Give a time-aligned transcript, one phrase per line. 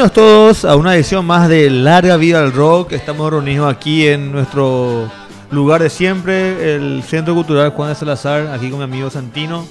[0.00, 2.92] Bienvenidos todos a una edición más de Larga Vida al Rock.
[2.92, 5.10] Estamos reunidos aquí en nuestro
[5.50, 9.66] lugar de siempre, el Centro Cultural Juan de Salazar, aquí con mi amigo Santino.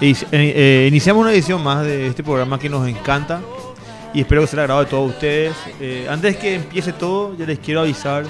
[0.00, 3.42] Y, eh, eh, iniciamos una edición más de este programa que nos encanta
[4.14, 5.52] y espero que sea agrado de todos ustedes.
[5.78, 8.24] Eh, antes que empiece todo, ya les quiero avisar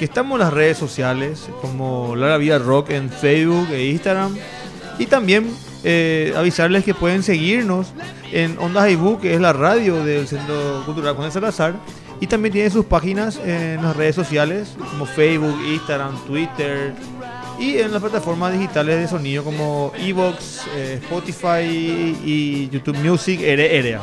[0.00, 4.36] que estamos en las redes sociales como Larga Vida Rock en Facebook e Instagram
[4.98, 5.48] y también
[5.84, 7.92] eh, avisarles que pueden seguirnos
[8.32, 11.74] en Ondas iBook, que es la radio del Centro Cultural Juan de Salazar.
[12.20, 16.92] Y también tienen sus páginas en las redes sociales como Facebook, Instagram, Twitter
[17.60, 24.00] y en las plataformas digitales de sonido como Evox, eh, Spotify y YouTube Music, RRA.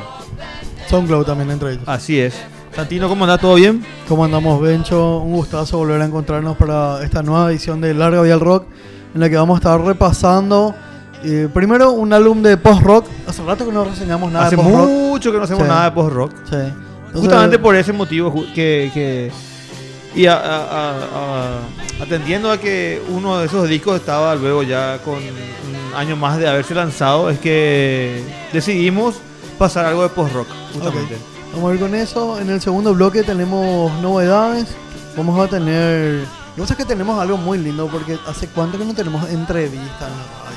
[0.87, 1.83] SoundCloud también entre ellos.
[1.87, 2.35] Así es.
[2.75, 3.37] Santino, ¿cómo anda?
[3.37, 3.85] ¿Todo bien?
[4.07, 5.19] ¿Cómo andamos, Bencho?
[5.19, 8.65] Un gustazo volver a encontrarnos para esta nueva edición de Larga Vía al Rock,
[9.13, 10.75] en la que vamos a estar repasando
[11.23, 13.07] eh, primero un álbum de post-rock.
[13.27, 14.89] Hace rato que no reseñamos nada Hace de post-rock.
[14.89, 15.69] mucho que no hacemos Sí.
[15.69, 16.31] nada de post-rock.
[16.49, 16.55] Sí.
[16.55, 18.91] Entonces, Justamente por ese motivo que...
[18.93, 19.31] que-
[20.15, 21.59] y a- a- a-
[22.01, 26.47] atendiendo a que uno de esos discos estaba luego ya con un año más de
[26.47, 29.15] haberse lanzado, es que decidimos
[29.57, 31.17] pasar algo de post-rock, justamente.
[31.53, 32.39] Vamos a ir con eso.
[32.39, 34.67] En el segundo bloque tenemos novedades.
[35.17, 36.23] Vamos a tener.
[36.57, 40.17] No sé que tenemos algo muy lindo porque hace cuánto que no tenemos entrevistas en
[40.17, 40.55] la radio.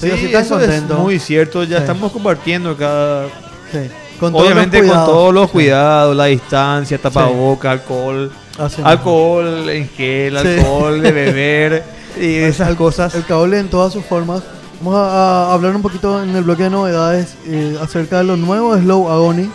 [0.00, 0.94] Sí, así tan eso contento.
[0.94, 1.64] es muy cierto.
[1.64, 1.82] Ya Sí.
[1.82, 3.26] estamos compartiendo cada...
[3.72, 3.78] Sí.
[4.20, 5.08] Con todos Obviamente con cuidados.
[5.10, 5.52] todos los Sí.
[5.52, 8.86] cuidados, la distancia, tapaboca, alcohol, Así mismo.
[8.88, 10.48] alcohol en gel, Sí.
[10.48, 11.84] alcohol de beber
[12.20, 13.14] y esas cosas.
[13.14, 14.42] El cable en todas sus formas.
[14.80, 18.36] Vamos a, a hablar un poquito en el bloque de novedades eh, acerca de lo
[18.36, 19.50] nuevo de Slow Agony,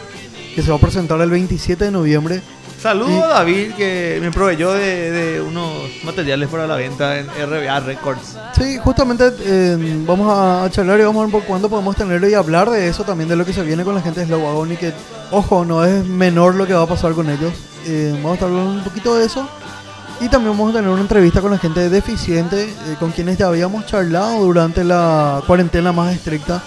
[0.55, 2.41] que se va a presentar el 27 de noviembre.
[2.81, 5.71] Saludo Y- a David que me proveyó de, de unos
[6.03, 8.37] materiales para la venta en RBA Records.
[8.57, 12.33] Sí, justamente eh, vamos a, charlar y vamos a ver poco cuándo podemos tenerlo y
[12.33, 14.77] hablar de eso también, de lo que se viene con la gente de Slow Agony,
[14.77, 14.93] que,
[15.29, 17.53] ojo, no es menor lo que va a pasar con ellos.
[17.85, 19.47] Eh, vamos a estar hablando un poquito de eso.
[20.19, 23.37] Y también vamos a tener una entrevista con la gente de Deficiente, eh, con quienes
[23.37, 26.61] ya habíamos charlado durante la cuarentena más estricta.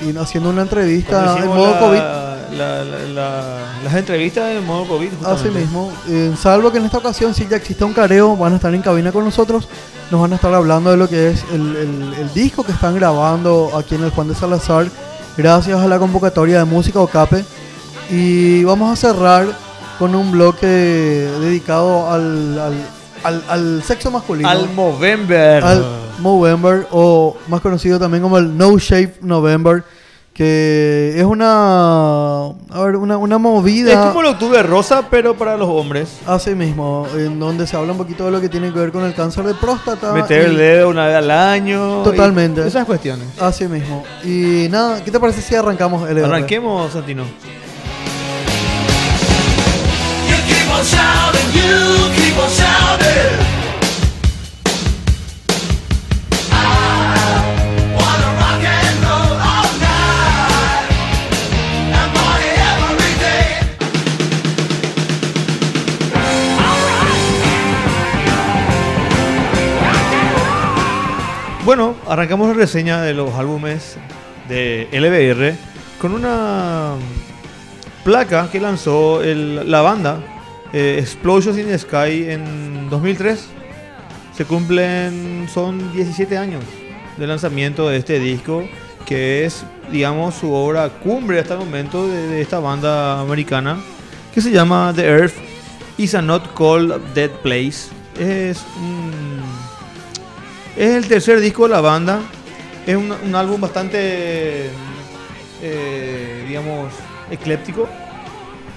[0.00, 1.98] Y haciendo una entrevista en modo la- COVID.
[1.98, 5.08] la- la- la- las entrevistas en modo COVID.
[5.08, 5.60] Así justamente.
[5.60, 8.74] mismo, eh, salvo que en esta ocasión sí ya existe un careo, van a estar
[8.74, 9.68] en cabina con nosotros,
[10.10, 12.94] nos van a estar hablando de lo que es el, el- el disco que están
[12.94, 14.86] grabando aquí en el Juan de Salazar,
[15.36, 17.44] gracias a la convocatoria de música Ocape.
[18.10, 19.46] Y vamos a cerrar
[19.98, 22.74] con un bloque dedicado al, al,
[23.24, 24.48] al- al sexo masculino.
[24.48, 25.64] Al Movember.
[25.64, 25.84] al
[26.18, 29.82] Movember, o más conocido también como el No Shape November,
[30.34, 33.92] que es una, a ver, una, una movida.
[33.92, 36.18] Es como el octubre rosa, pero para los hombres.
[36.26, 39.04] Así mismo, en donde se habla un poquito de lo que tiene que ver con
[39.04, 40.12] el cáncer de próstata.
[40.12, 42.02] Meter el dedo una vez al año.
[42.02, 42.66] Totalmente.
[42.66, 43.26] Esas cuestiones.
[43.40, 44.02] Así mismo.
[44.24, 47.24] Y nada, ¿qué te parece si arrancamos el Arranquemos, Santino.
[71.70, 73.96] Bueno, arrancamos la reseña de los álbumes
[74.48, 75.54] de LBR
[76.00, 76.94] con una
[78.02, 80.39] placa que lanzó la banda
[80.72, 83.46] eh, Explosions in the Sky en 2003.
[84.36, 86.64] Se cumplen, son 17 años
[87.16, 88.68] de lanzamiento de este disco,
[89.04, 93.78] que es, digamos, su obra cumbre hasta el momento de, esta banda americana,
[94.32, 95.34] que se llama The Earth
[95.98, 97.90] is a Not Called Dead Place.
[98.18, 98.64] Es
[100.76, 102.20] es el tercer disco de la banda.
[102.86, 104.70] Es un, un álbum bastante,
[105.62, 106.94] eh, digamos,
[107.30, 107.86] ecléptico.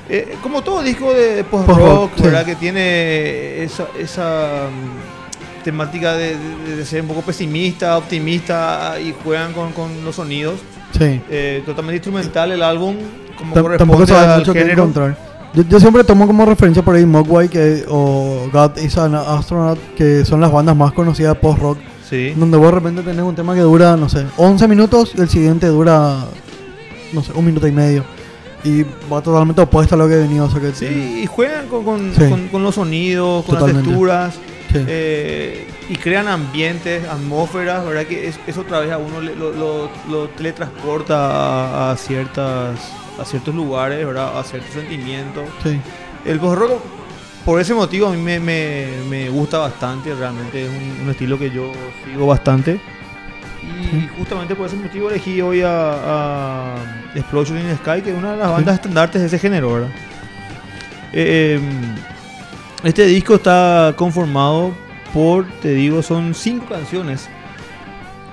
[0.09, 2.11] Eh, como todo disco de post-rock.
[2.21, 2.45] ¿verdad?
[2.45, 9.13] Que tiene esa, esa, mm, temática de, de- de ser un poco pesimista, optimista y
[9.23, 10.59] juegan con, con los sonidos.
[10.97, 11.21] Sí.
[11.29, 12.95] Eh, totalmente instrumental el álbum,
[13.37, 14.81] como corresponde tampoco sabes al mucho que género.
[14.83, 15.17] encontrar.
[15.53, 19.79] Yo, yo siempre tomo como referencia por ahí Mogwai que, o God is an Astronaut,
[19.95, 21.77] que son las bandas más conocidas de post-rock.
[22.09, 22.33] Sí.
[22.35, 25.29] Donde vos de repente tenés un tema que dura, no sé, 11 minutos y el
[25.29, 26.25] siguiente dura,
[27.13, 28.03] no sé, un minuto y medio.
[28.63, 30.45] Y va totalmente opuesto a lo que venido.
[30.45, 32.29] O sea que Sí, y juegan con, con, Sí.
[32.29, 33.81] con- con los sonidos, con Totalmente.
[33.81, 34.33] las texturas.
[34.71, 34.79] Sí.
[34.87, 38.05] eh, y crean ambientes, atmósferas, ¿verdad?
[38.07, 41.15] Que es, eso otra vez a uno le- lo, lo- lo teletransporta
[41.89, 42.79] a, a ciertas
[43.19, 44.35] a ciertos lugares, ¿verdad?
[44.39, 45.43] A ciertos sentimientos.
[45.61, 45.79] Sí.
[46.25, 46.81] El post rock
[47.45, 51.37] por ese motivo a mí me, me- me gusta bastante, realmente es un, un estilo
[51.37, 51.71] que yo
[52.05, 52.79] sigo bastante.
[53.63, 56.75] Y justamente por ese motivo elegí hoy a, a
[57.15, 59.89] Explosion in the Sky, que es una de las bandas estandartes de ese género, ¿verdad?
[61.13, 61.59] Eh,
[62.83, 64.73] este disco está conformado
[65.13, 67.29] por, te digo, son cinco canciones.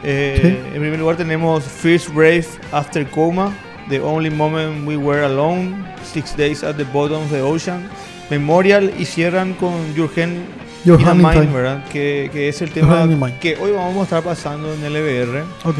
[0.02, 3.52] Eh, En primer lugar tenemos First Brave After Coma,
[3.90, 7.88] The Only Moment We Were Alone, Six Days at the Bottom of the Ocean,
[8.30, 10.38] Memorial y cierran con Your Hand
[10.84, 11.22] Your Time.
[11.52, 11.84] ¿verdad?
[11.92, 13.06] Que, que es el tema
[13.40, 15.44] que hoy vamos a estar pasando en el EBR.
[15.64, 15.76] Ok.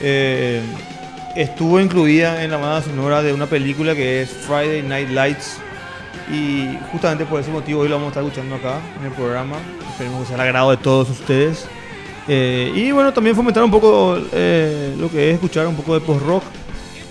[0.00, 0.60] Eh,
[1.36, 5.58] estuvo incluida en la banda sonora de una película que es Friday Night Lights.
[6.32, 9.56] Y justamente por ese motivo hoy lo vamos a estar escuchando acá en el programa.
[9.90, 11.66] Esperemos que sea al agrado de todos ustedes.
[12.28, 16.00] Eh, y bueno, también fomentar un poco eh, lo que es escuchar un poco de
[16.00, 16.44] post-rock.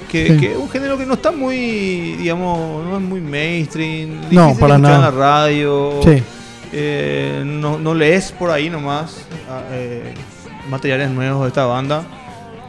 [0.10, 0.38] Que, Sí.
[0.40, 4.22] que es un género que no está muy, digamos, no es muy mainstream.
[4.30, 4.96] No, para nada.
[4.96, 6.00] en la radio.
[6.04, 6.22] Sí.
[6.74, 9.18] Eh, no, no lees por ahí nomás
[9.50, 10.14] ah, eh,
[10.70, 12.04] materiales nuevos de esta banda,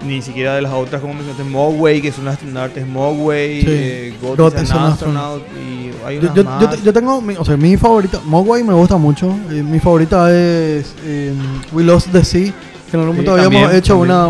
[0.05, 3.67] ni siquiera de las otras, como mencionaste, Mogwai, que son las estandartes Mogwai, Sí.
[3.69, 6.61] eh, God, God is an is an Astronaut, y hay Yo, unas yo, más.
[6.63, 9.29] yo, te- yo tengo, mi, o sea, mi favorita, Mogwai me gusta mucho.
[9.51, 11.33] eh, mi favorita es eh,
[11.73, 12.53] We Lost the Sea.
[12.91, 14.17] Que en algún Sí, momento habíamos también, hecho también.
[14.17, 14.29] una,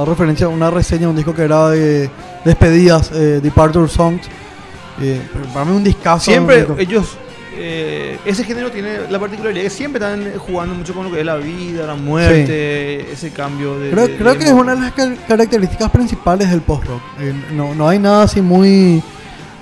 [0.00, 2.10] una referencia, una reseña, un disco que era de
[2.44, 4.22] despedidas, eh, Departure Songs.
[5.00, 5.20] Eh,
[5.54, 6.24] para mí un discazo.
[6.24, 7.16] siempre un ellos,
[7.56, 11.26] eh, ese género tiene la particularidad que siempre están jugando mucho con lo que es
[11.26, 13.90] la vida, la muerte, ese cambio de...
[13.90, 17.00] Creo, de- creo de- que es una de las car- características principales del post-rock.
[17.20, 19.02] Eh, no, no hay nada así muy,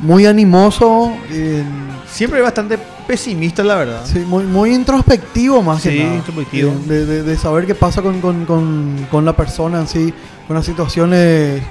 [0.01, 1.63] muy animoso, eh,
[2.11, 4.03] Siempre es bastante pesimista, la verdad.
[4.05, 6.15] sí, muy, muy introspectivo más Sí, que nada.
[6.17, 6.71] introspectivo.
[6.71, 10.15] Eh, de, de- de saber qué pasa con, con- con- con la persona en sí,
[10.47, 11.63] con las situaciones,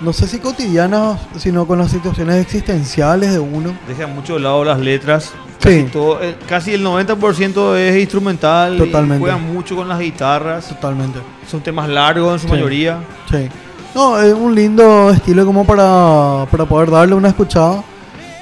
[0.00, 3.74] no sé si cotidianas, sino con las situaciones existenciales de uno.
[3.86, 5.32] Deja mucho de lado las letras.
[5.60, 5.86] Casi, Sí.
[5.92, 8.78] todo, eh, casi el 90% es instrumental.
[8.78, 9.16] Totalmente.
[9.16, 10.68] Y juegan mucho con las guitarras.
[10.68, 11.18] Totalmente.
[11.50, 12.52] Son temas largos en su Sí.
[12.52, 12.98] mayoría.
[13.30, 13.48] Sí.
[13.94, 17.82] No, es un lindo estilo como para, para poder darle una escuchada.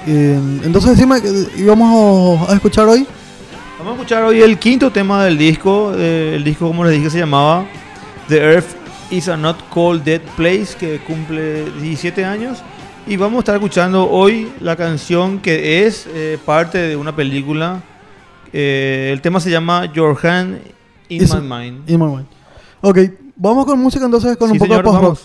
[0.07, 3.05] Eh, entonces que íbamos a escuchar hoy.
[3.77, 5.91] Vamos a escuchar hoy el quinto tema del disco.
[5.97, 7.65] eh, el disco, como les dije, se llamaba
[8.29, 8.78] The Earth
[9.11, 12.59] is a Not Cold Dead Place, que cumple 17 años.
[13.07, 17.81] Y vamos a estar escuchando hoy la canción que es eh, parte de una película.
[18.53, 20.59] Eh, el tema se llama Your Hand
[21.09, 21.89] in Is- My Mind.
[21.89, 22.27] In my mind.
[22.81, 22.97] Ok,
[23.35, 25.19] vamos con música entonces con Sí, un poco de post-rock.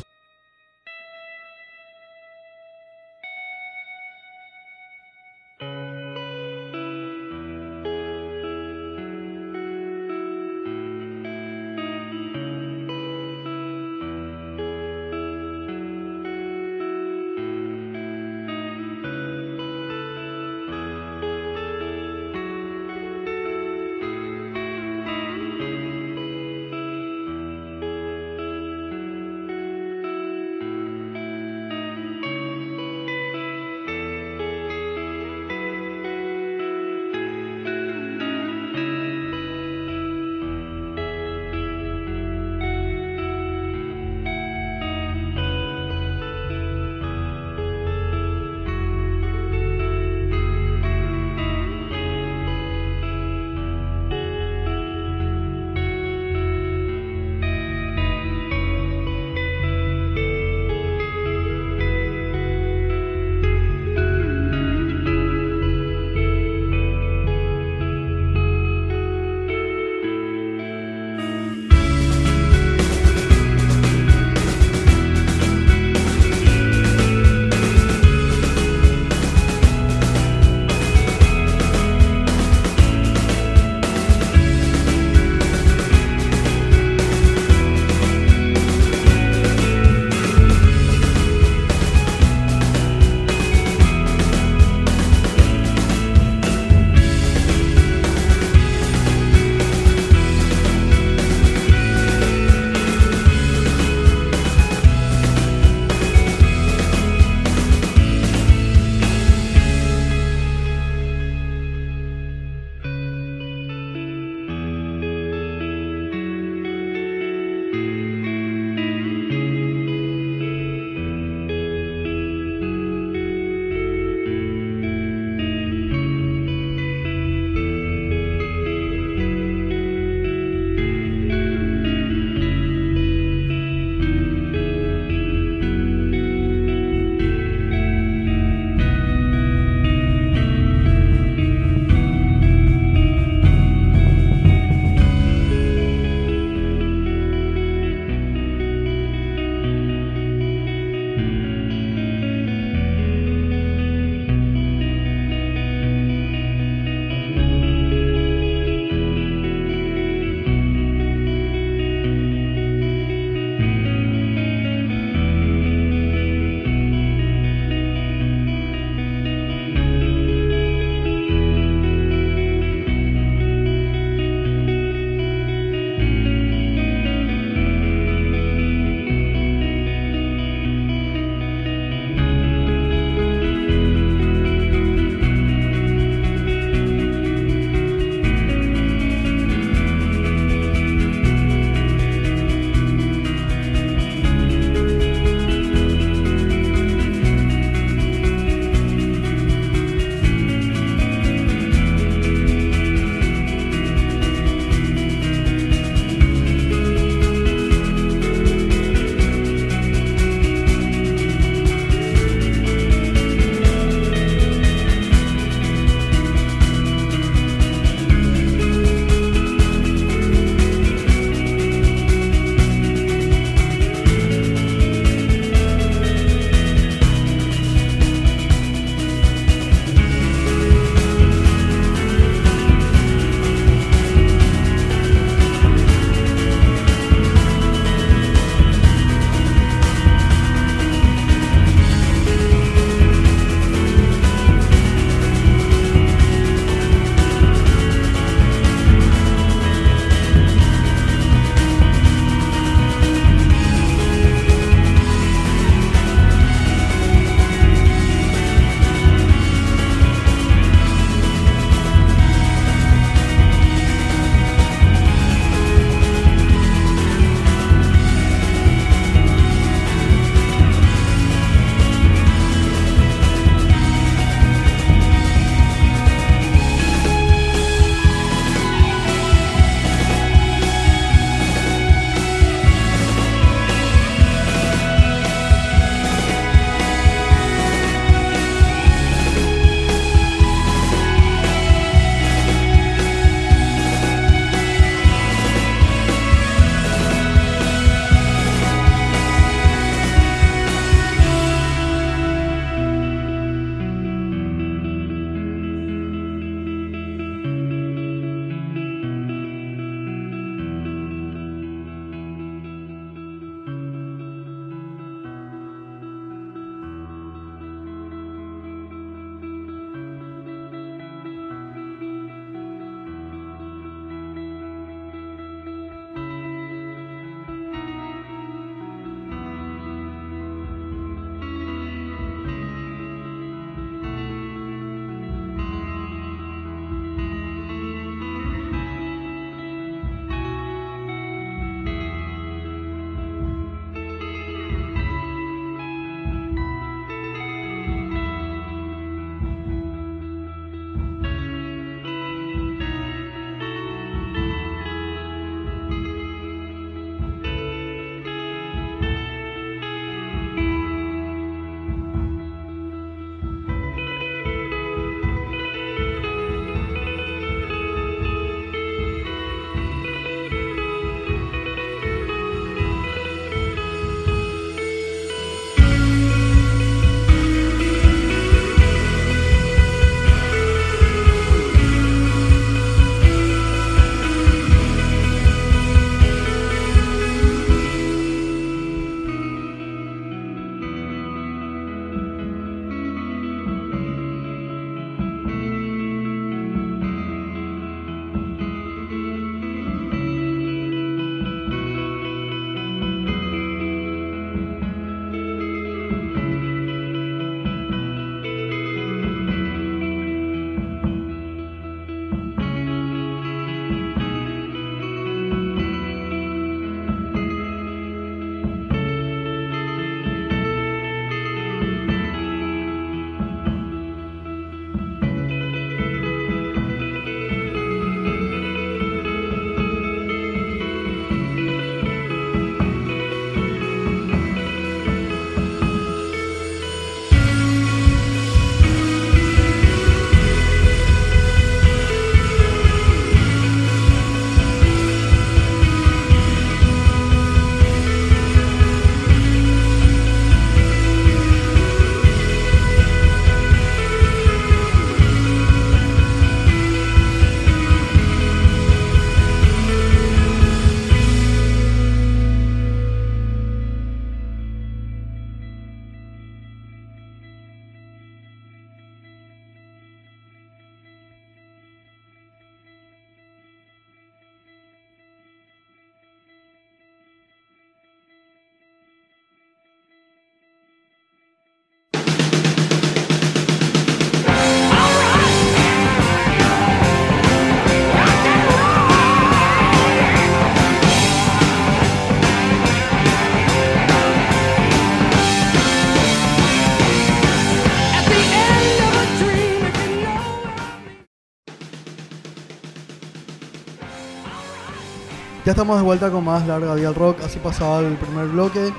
[505.64, 508.92] Ya estamos de vuelta con más Larga Vía al Rock, así pasaba el primer bloque.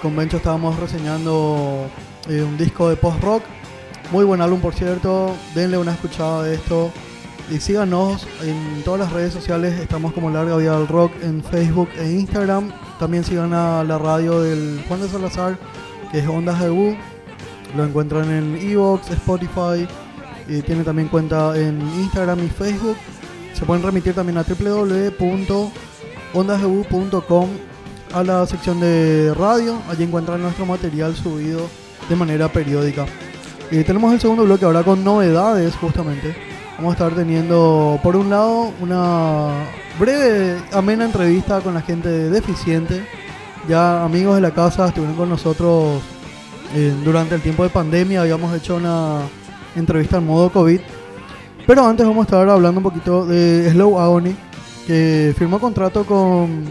[0.00, 1.88] Con Bencho estábamos reseñando
[2.28, 3.42] eh, un disco de post-rock.
[4.12, 5.34] Muy buen álbum, por cierto.
[5.52, 6.92] Denle una escuchada de esto.
[7.50, 9.80] Y síganos en todas las redes sociales.
[9.80, 12.70] Estamos como Larga Vía al Rock en Facebook e Instagram.
[13.00, 15.58] También sigan a la radio del Juan de Salazar,
[16.12, 16.96] que es Ondas de U.
[17.76, 19.88] Lo encuentran en Evox, Spotify.
[20.46, 22.96] Y tiene también cuenta en Instagram y Facebook.
[23.54, 24.44] Se pueden remitir también a
[26.36, 27.48] www.ondasdebu.com
[28.12, 29.80] a la sección de radio.
[29.88, 31.68] Allí encuentran nuestro material subido
[32.08, 33.06] de manera periódica.
[33.70, 36.36] Y tenemos el segundo bloque ahora con novedades justamente.
[36.76, 39.48] Vamos a estar teniendo por un lado una
[39.98, 43.04] breve, amena entrevista con la gente de Deficiente.
[43.68, 46.00] Ya amigos de la casa estuvieron con nosotros
[46.74, 48.20] eh, durante el tiempo de pandemia.
[48.20, 49.22] Habíamos hecho una
[49.74, 50.80] entrevista en modo COVID.
[51.66, 54.36] Pero antes vamos a estar hablando un poquito de Slow Agony,
[54.86, 56.64] que firmó contrato con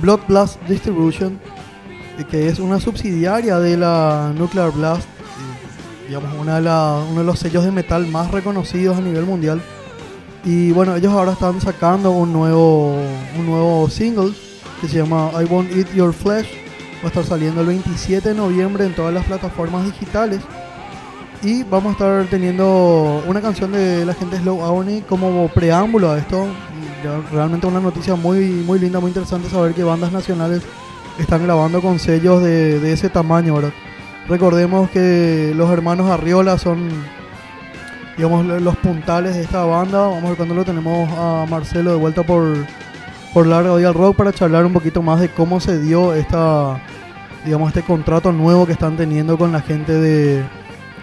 [0.00, 1.38] Blood Blast Distribution,
[2.18, 5.06] eh, que es una subsidiaria de la Nuclear Blast,
[6.08, 9.60] digamos una de la- uno de los sellos de metal más reconocidos a nivel mundial.
[10.44, 12.96] Y bueno, ellos ahora están sacando un nuevo,
[13.38, 14.32] un nuevo single
[14.80, 16.48] que se llama I Won't Eat Your Flesh.
[17.00, 20.40] Va a estar saliendo el 27 de noviembre en todas las plataformas digitales.
[21.42, 26.18] Y vamos a estar teniendo una canción de la gente Slow Agony como preámbulo a
[26.18, 26.46] esto.
[27.32, 30.62] Realmente una noticia muy, muy linda, muy interesante saber que bandas nacionales
[31.18, 33.72] están grabando con sellos de, ese tamaño, ¿verdad?
[34.28, 36.88] Recordemos que los hermanos Arriola son,
[38.16, 39.98] digamos, lo- los puntales de esta banda.
[40.06, 42.54] Vamos a ver cuando lo tenemos a Marcelo de vuelta por,
[43.34, 46.80] por Larga Vía al Rock para charlar un poquito más de cómo se dio esta,
[47.44, 50.42] digamos, este contrato nuevo que están teniendo con la gente de,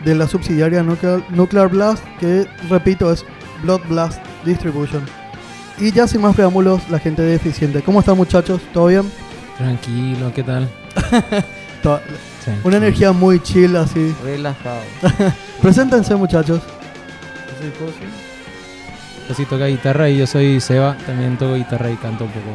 [0.05, 3.25] de la subsidiaria Nuclear, Nuclear Blast, que repito es
[3.63, 5.03] Blood Blast Distribution.
[5.79, 7.81] Y ya sin más preámbulos, la gente de Deficiente.
[7.81, 8.61] ¿Cómo están muchachos?
[8.73, 9.09] ¿Todo bien?
[9.57, 10.69] Tranquilo, ¿qué tal?
[11.83, 11.99] To-
[12.43, 12.67] Tranquilo.
[12.67, 14.13] Una energía muy chill así.
[14.23, 14.81] Relajado.
[15.61, 16.61] Preséntense muchachos.
[19.27, 22.47] Yo sí toca guitarra y yo soy Seba, también toco guitarra y canto un poco.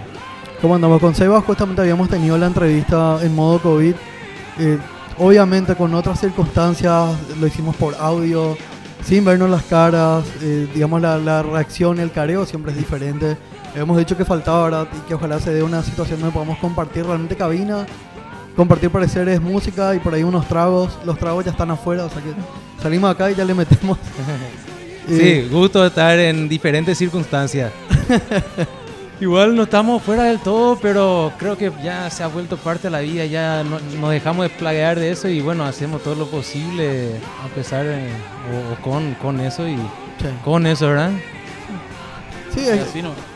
[0.60, 1.00] ¿Cómo andamos?
[1.00, 3.94] Con Sebas justamente habíamos tenido la entrevista en modo COVID.
[4.58, 4.78] Eh,
[5.18, 8.56] obviamente con otras circunstancias, lo hicimos por audio,
[9.04, 10.24] sin vernos las caras.
[10.42, 13.36] eh, digamos, la, la reacción, el careo siempre es diferente.
[13.74, 14.88] Hemos dicho que faltaba, ¿verdad?
[14.96, 17.86] Y que ojalá se dé una situación donde podamos compartir realmente cabina,
[18.54, 20.96] compartir pareceres, música y por ahí unos tragos.
[21.04, 22.30] Los tragos ya están afuera, o sea que
[22.82, 23.98] salimos acá y ya le metemos.
[25.08, 27.70] Eh, Sí, gusto estar en diferentes circunstancias.
[29.20, 32.90] Igual no estamos fuera del todo, pero creo que ya se ha vuelto parte de
[32.90, 36.26] la vida, ya no, nos dejamos de plaguear de eso y bueno, hacemos todo lo
[36.26, 37.12] posible
[37.44, 38.08] a pesar de-
[38.52, 40.28] o, o con, con eso y sí.
[40.44, 41.12] con eso, ¿verdad?
[42.54, 42.66] Sí,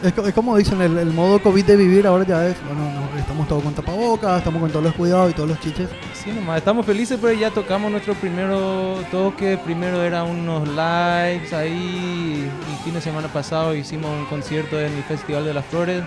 [0.03, 3.49] es, como dicen, el, el modo COVID de vivir ahora ya es, bueno, no, estamos
[3.49, 5.89] todos con tapabocas, estamos con todos los cuidados y todos los chiches.
[6.15, 9.59] Sí, nomás, estamos felices, pero ya tocamos nuestro primero toque.
[9.65, 12.49] Primero era unos lives ahí.
[12.71, 16.03] El fin de semana pasado hicimos un concierto en el Festival de las Flores.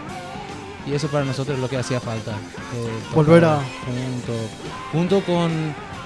[0.88, 2.32] Y eso para nosotros es lo que hacía falta.
[2.32, 4.34] eh, Volver a- Junto,
[4.92, 5.52] junto con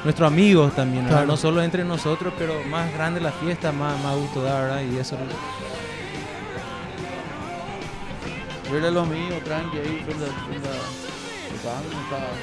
[0.03, 1.07] nuestros amigos también.
[1.27, 4.81] No solo entre nosotros, pero más grande la fiesta, más, más gusto da, ¿verdad?
[4.91, 5.15] Y eso
[8.71, 10.17] Verle lo mío, tranqui ahí, está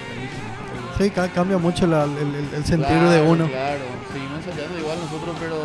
[0.08, 0.52] buenísimo.
[0.98, 3.46] Sí, ca- cambia mucho la- el, el- Claro, de uno.
[3.48, 3.80] Claro,
[4.12, 5.56] seguimos ensayando igual nosotros, pero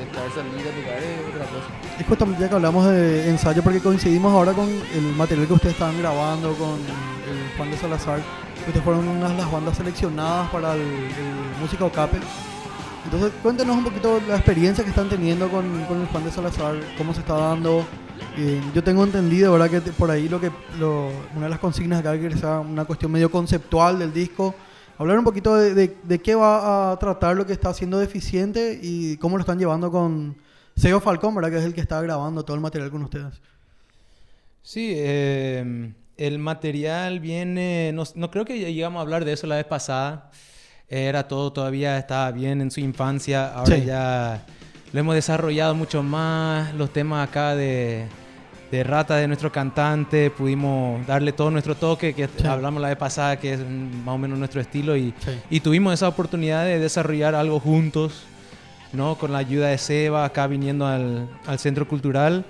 [0.00, 2.00] estar salir a tocar es otra cosa.
[2.00, 5.74] Y justamente ya que hablamos de ensayo, porque coincidimos ahora con el material que ustedes
[5.74, 8.20] estaban grabando con el Juan de Salazar.
[8.66, 12.18] Ustedes fueron una de las bandas seleccionadas para el, el Música Ocape.
[13.04, 16.74] Entonces, cuéntenos un poquito la experiencia que están teniendo con, con el Juan de Salazar,
[16.98, 17.84] cómo se está dando.
[18.38, 19.70] Eh, yo tengo entendido, ¿verdad?
[19.70, 23.10] Que por ahí lo que lo- una de las consignas acá que sea una cuestión
[23.12, 24.54] medio conceptual del disco.
[24.98, 28.78] Hablar un poquito de, de- de qué va a tratar lo que está haciendo deficiente
[28.82, 30.36] y cómo lo están llevando con
[30.76, 31.50] Seo Falcón, ¿verdad?
[31.50, 33.40] Que es el que está grabando todo el material con ustedes.
[34.62, 39.46] Sí, eh, el material viene, no, no creo que ya llegamos a hablar de eso
[39.46, 40.30] la vez pasada.
[40.88, 43.84] Era todo todavía estaba bien en su infancia, ahora Sí.
[43.84, 44.46] ya
[44.92, 48.06] lo hemos desarrollado mucho más, los temas acá de,
[48.70, 52.46] de Rata de nuestro cantante, pudimos darle todo nuestro toque que Sí.
[52.46, 55.30] hablamos la vez pasada, que es más o menos nuestro estilo y, Sí.
[55.50, 58.22] y tuvimos esa oportunidad de desarrollar algo juntos,
[58.92, 59.16] ¿no?
[59.16, 62.44] Con la ayuda de Seba, acá viniendo al, al centro cultural,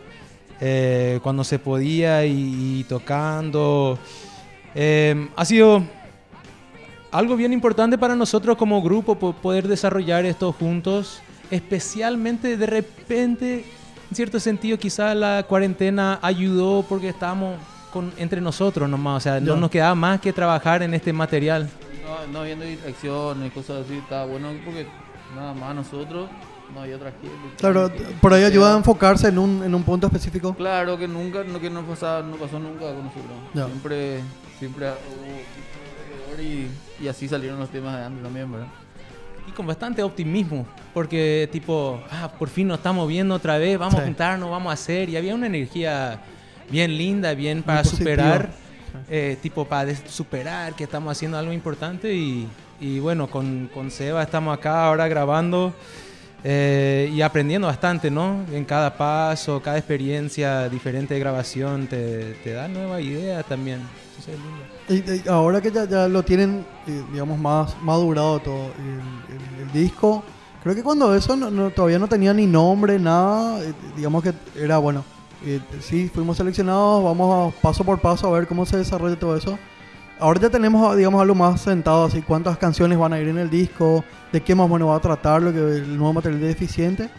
[0.60, 3.98] eh, cuando se podía y, y tocando.
[4.74, 5.82] Eh, ha sido
[7.10, 13.64] algo bien importante para nosotros como grupo po- poder desarrollar esto juntos, especialmente de repente,
[14.10, 17.56] en cierto sentido, quizá la cuarentena ayudó porque estábamos
[17.92, 21.68] con, entre nosotros nomás, o sea, no nos quedaba más que trabajar en este material.
[22.04, 24.86] No, no habiendo distracciones, cosas así, estaba bueno porque
[25.34, 26.28] nada más nosotros,
[26.74, 27.28] no hay otra gente.
[27.58, 30.54] Claro, que- por ahí ayuda a enfocarse en un, en un punto específico.
[30.54, 33.24] Claro, que nunca, no, que no, pasaba, no pasó nunca con nosotros.
[33.54, 33.66] Ya.
[33.66, 34.20] Siempre,
[34.58, 36.68] siempre hubo y,
[37.02, 38.66] y así salieron los temas de antes también, ¿verdad?
[39.46, 43.94] Y con bastante optimismo, porque tipo, ah, por fin nos estamos viendo otra vez, vamos
[43.94, 44.00] Sí.
[44.00, 45.08] a juntarnos, vamos a hacer.
[45.08, 46.20] Y había una energía
[46.68, 48.50] bien linda, bien para superar,
[49.08, 52.12] eh, tipo para superar que estamos haciendo algo importante.
[52.14, 52.48] Y,
[52.80, 55.72] y bueno, con, con Seba estamos acá ahora grabando
[56.42, 58.44] eh, y aprendiendo bastante, ¿no?
[58.52, 63.78] En cada paso, cada experiencia diferente de grabación te, te da nuevas ideas también.
[64.18, 64.75] Eso es lindo.
[65.28, 70.22] Ahora que ya, lo tienen, eh, digamos, más madurado todo el disco,
[70.62, 74.32] creo que cuando eso no- no- todavía no tenía ni nombre, nada, eh, digamos que
[74.56, 75.04] era bueno.
[75.44, 79.36] eh, sí, fuimos seleccionados, vamos a, paso por paso a ver cómo se desarrolla todo
[79.36, 79.58] eso.
[80.18, 83.50] Ahora ya tenemos, digamos, algo más sentado, así, cuántas canciones van a ir en el
[83.50, 87.10] disco, de qué más bueno va a tratar lo que el nuevo material de deficiente.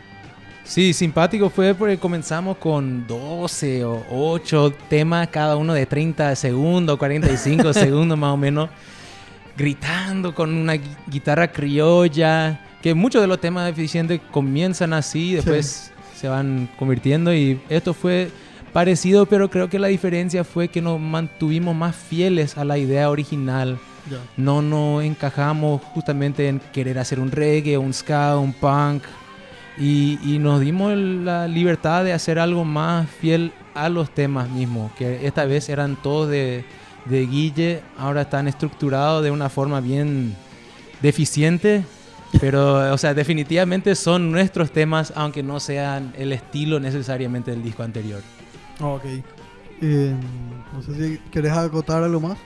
[0.68, 6.98] Sí, simpático fue porque comenzamos con 12 o 8 temas, cada uno de 30 segundos,
[6.98, 8.70] 45 segundos más o menos,
[9.56, 15.92] gritando con una gui- guitarra criolla, que muchos de los temas deficientes comienzan así, después
[16.16, 18.30] se van convirtiendo y esto fue
[18.74, 23.10] parecido, pero creo que la diferencia fue que nos mantuvimos más fieles a la idea
[23.10, 23.80] original
[24.12, 24.18] Ya.
[24.36, 29.04] no nos encajamos justamente en querer hacer un reggae, un ska, un punk.
[29.80, 34.50] Y, y nos dimos el- la libertad de hacer algo más fiel a los temas
[34.50, 36.66] mismos, que esta vez eran todos de,
[37.06, 40.36] de Guille, ahora están estructurados de una forma bien
[41.02, 41.84] deficiente,
[42.42, 47.84] pero, o sea, definitivamente son nuestros temas, aunque no sean el estilo necesariamente del disco
[47.84, 48.22] anterior.
[48.82, 49.04] Ok.
[49.80, 50.16] Eh,
[50.74, 52.38] no sé si querés acotar algo más.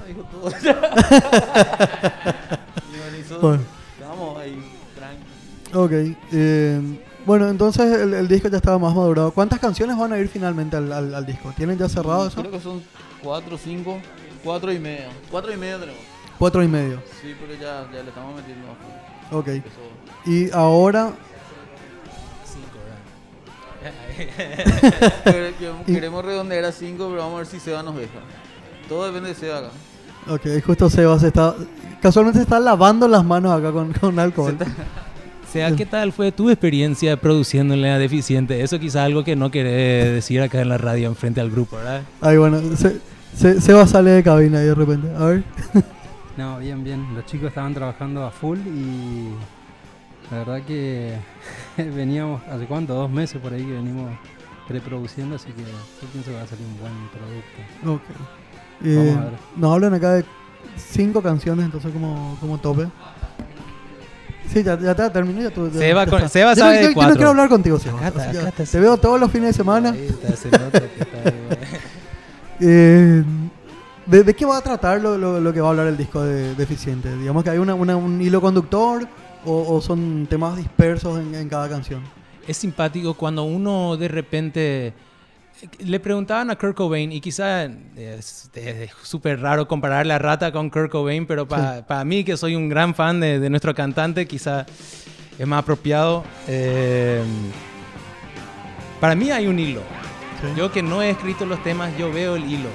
[0.00, 0.50] Ah, dijo todo.
[3.42, 3.62] Bueno.
[5.82, 5.92] Ok.
[6.32, 6.80] eh,
[7.26, 9.30] bueno, entonces el, el disco ya estaba más madurado.
[9.32, 11.52] ¿Cuántas canciones van a ir finalmente al, al- al disco?
[11.56, 12.40] ¿Tienen ya cerrado eso?
[12.40, 12.82] Creo que son
[13.22, 13.98] cuatro, cinco,
[14.42, 15.08] cuatro y medio.
[15.30, 16.00] Cuatro y medio tenemos.
[16.38, 17.02] Cuatro y medio.
[17.20, 18.66] Sí, pero ya, ya le estamos metiendo.
[19.30, 19.48] Ok.
[20.26, 21.12] Y ahora,
[25.24, 25.54] Quere-
[25.86, 28.18] que- Queremos redondear a cinco, pero vamos a ver si Seba nos deja.
[28.88, 29.68] Todo depende de Seba acá.
[30.28, 31.54] ok, justo Sebas está,
[32.00, 34.56] casualmente se está lavando las manos acá con, con alcohol.
[34.60, 35.07] O
[35.52, 38.62] sea, ¿qué tal fue tu experiencia produciéndole a Deficiente?
[38.62, 42.02] Eso quizás algo que no querés decir acá en la radio enfrente al grupo, ¿verdad?
[42.20, 43.00] Ay, bueno, se,
[43.34, 45.08] se- Sebas sale de cabina ahí de repente.
[45.16, 45.44] A ver.
[46.36, 47.04] No, bien, bien.
[47.16, 49.28] Los chicos estaban trabajando a full y
[50.30, 51.14] la verdad que
[51.76, 52.94] veníamos, ¿hace cuánto?
[52.94, 54.08] Dos meses por ahí que venimos
[54.68, 57.92] preproduciendo, así que yo pienso que va a salir un buen producto.
[58.04, 58.16] Ok.
[58.84, 59.38] Eh, Vamos a ver.
[59.56, 60.24] nos hablan acá de
[60.76, 62.86] cinco canciones, entonces como, como tope.
[64.52, 65.42] Sí, ya, ya te terminé.
[65.44, 66.28] Ya tú, Seba ya con-.
[66.28, 67.98] Seba Yo no- sabe yo, de yo no quiero hablar contigo, Seba.
[67.98, 69.90] Acá está, Así que acá está, te veo todos los fines de semana.
[69.90, 71.58] Ahí está, se nota que está ahí, güey.
[72.60, 73.22] Eh,
[74.06, 76.22] ¿de, de qué va a tratar lo, lo- lo que va a hablar el disco
[76.22, 77.14] de Deficiente?
[77.16, 79.06] Digamos que hay una, una- un hilo conductor
[79.44, 82.02] o, o son temas dispersos en, en cada canción.
[82.46, 84.92] es simpático cuando uno de repente
[85.78, 87.64] le preguntaban a Kurt Cobain y quizá
[87.96, 88.48] es
[89.02, 92.94] súper raro comparar la rata con Kurt Cobain, pero para mí que soy un gran
[92.94, 94.66] fan de, de nuestro cantante, quizá
[95.38, 96.24] es más apropiado.
[96.46, 97.22] Eh,
[99.00, 99.82] para mí hay un hilo.
[100.40, 100.48] Sí.
[100.56, 102.68] Yo que no he escrito los temas, yo veo el hilo.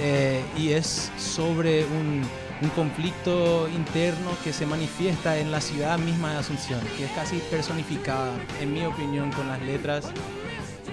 [0.00, 2.22] Eh, y es sobre un,
[2.62, 7.38] un conflicto interno que se manifiesta en la ciudad misma de Asunción, que es casi
[7.50, 10.10] personificada, en mi opinión, con las letras.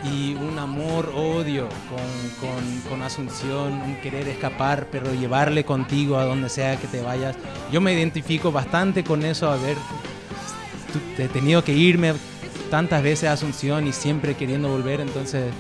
[0.04, 2.50] Y un amor-odio con,
[2.90, 7.36] con- Asunción, un querer escapar, pero llevarle contigo a donde sea que te vayas.
[7.70, 9.54] Yo me identifico bastante con eso,
[11.18, 12.14] he tenido que irme
[12.70, 15.52] tantas veces a Asunción y siempre queriendo volver, entonces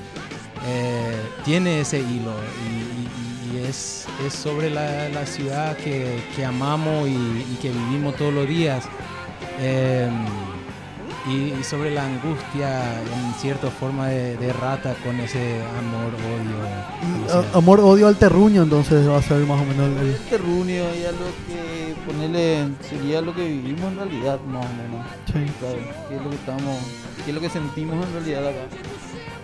[0.65, 2.33] eh, tiene ese hilo
[3.51, 8.85] y, es, es sobre la, ciudad que, que amamos y, que vivimos todos los días.
[9.59, 10.09] Eh,
[11.27, 17.27] y, y sobre la angustia en cierta forma de, de rata con ese amor, Y,
[17.29, 17.39] odio.
[17.53, 20.07] a- amor, odio al terruño, entonces va a ser más o menos el.
[20.09, 24.69] el- Terrunio y a lo que ponerle sería lo que vivimos en realidad, más o
[24.75, 25.05] menos.
[25.27, 25.85] sí, ¿sabes?
[26.09, 26.77] ¿Qué es lo que estamos,
[27.23, 28.59] qué es lo que sentimos en realidad acá?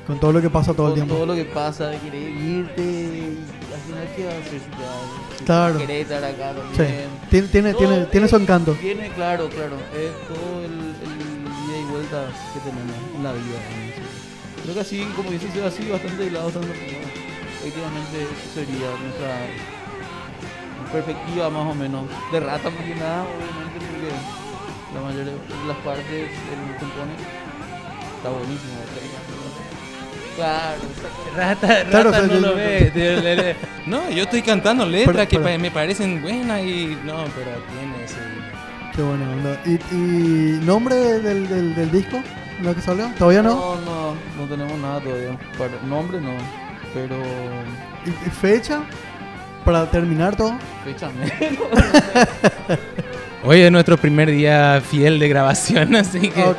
[0.07, 1.13] con todo lo que pasa todo el Con tiempo.
[1.13, 3.37] todo lo que pasa, de querer irte y
[3.71, 5.45] al final qué va a hacer si vas?
[5.45, 5.77] Claro.
[5.77, 6.77] Querés estar acá Sí.
[6.77, 7.09] también.
[7.29, 8.71] Tiene, tiene, No, tiene, tiene su encanto.
[8.73, 9.75] Tiene, claro, claro.
[9.93, 11.18] Es todo el, el
[12.09, 13.59] que tenemos en la vida.
[13.61, 14.63] ¿no?
[14.63, 16.69] Creo que así, como dice Seba, así, bastante hilado, bastante
[17.59, 19.31] efectivamente eso sería nuestra
[20.91, 22.05] perspectiva más o menos.
[22.31, 24.09] De rata más que nada, obviamente, porque
[24.95, 27.13] la mayoría de las partes él compone.
[28.17, 28.73] Está buenísimo.
[30.35, 30.77] Claro,
[31.35, 32.91] Rata, Claro, Rata no yo- lo yo- ve.
[32.95, 33.55] De- de- de-
[33.87, 36.97] No, yo estoy cantando letras Pero- que pero- me parecen buenas y.
[37.03, 38.17] No, pero tiene ese.
[38.99, 39.57] Qué buena onda.
[39.65, 42.21] ¿Y, y nombre del, del, del disco?
[42.61, 43.09] ¿Lo que salió?
[43.17, 43.55] ¿Todavía no?
[43.55, 45.37] No, no, no tenemos nada todavía.
[45.57, 46.31] Para- nombre no,
[46.93, 47.15] pero
[48.05, 48.81] ¿Y, y fecha?
[49.63, 50.53] Para terminar todo.
[50.83, 51.63] fecha menos.
[53.45, 56.57] Hoy es nuestro primer día fiel de grabación, así que Ok.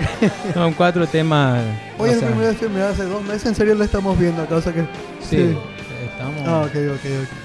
[0.54, 1.62] son cuatro temas.
[1.98, 4.54] Hoy es el primer día, mira, hace dos meses en serio lo estamos viendo acá,
[4.56, 4.86] o sea que...
[5.20, 5.54] Sí,
[6.10, 6.40] estamos.
[6.46, 7.39] Ah, ok, ok, ok.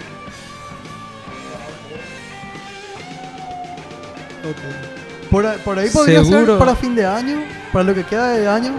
[5.32, 6.46] Por, ahí- por ahí podría Seguro.
[6.46, 7.38] ser para fin de año,
[7.74, 8.74] para lo que queda de año.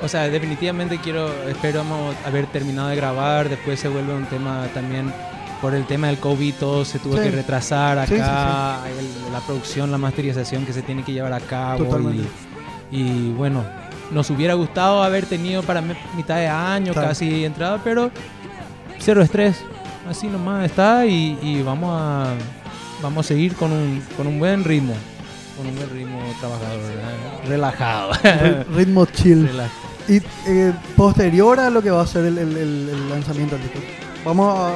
[0.00, 5.12] O sea, definitivamente quiero, esperamos haber terminado de grabar, después se vuelve un tema también
[5.60, 7.24] por el tema del COVID, todo se tuvo Sí.
[7.24, 11.32] que retrasar Sí, sí, acá, el- la producción, la masterización que se tiene que llevar
[11.32, 11.98] a cabo
[12.92, 13.64] y, y bueno,
[14.12, 15.82] nos hubiera gustado haber tenido para
[16.16, 17.08] mitad de año Claro.
[17.08, 18.12] casi entrada, pero
[19.00, 19.56] cero estrés,
[20.08, 22.34] así nomás está y, y vamos a
[23.02, 24.94] vamos a seguir con un, con un buen ritmo,
[25.56, 27.12] con un buen ritmo trabajador, ¿verdad?
[27.46, 28.12] relajado.
[28.12, 29.48] Ri- Ritmo chill.
[30.08, 33.64] Y eh, posterior a lo que va a ser el, el- el- el lanzamiento del
[33.64, 33.78] disco.
[34.24, 34.68] Vamos a,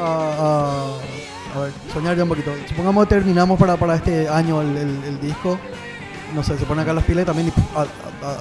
[1.57, 2.51] a- ver, soñar ya un poquito.
[2.69, 5.59] Supongamos que terminamos para, para este año el, el- disco.
[6.35, 7.83] No sé, se ponen acá las pilas y también a,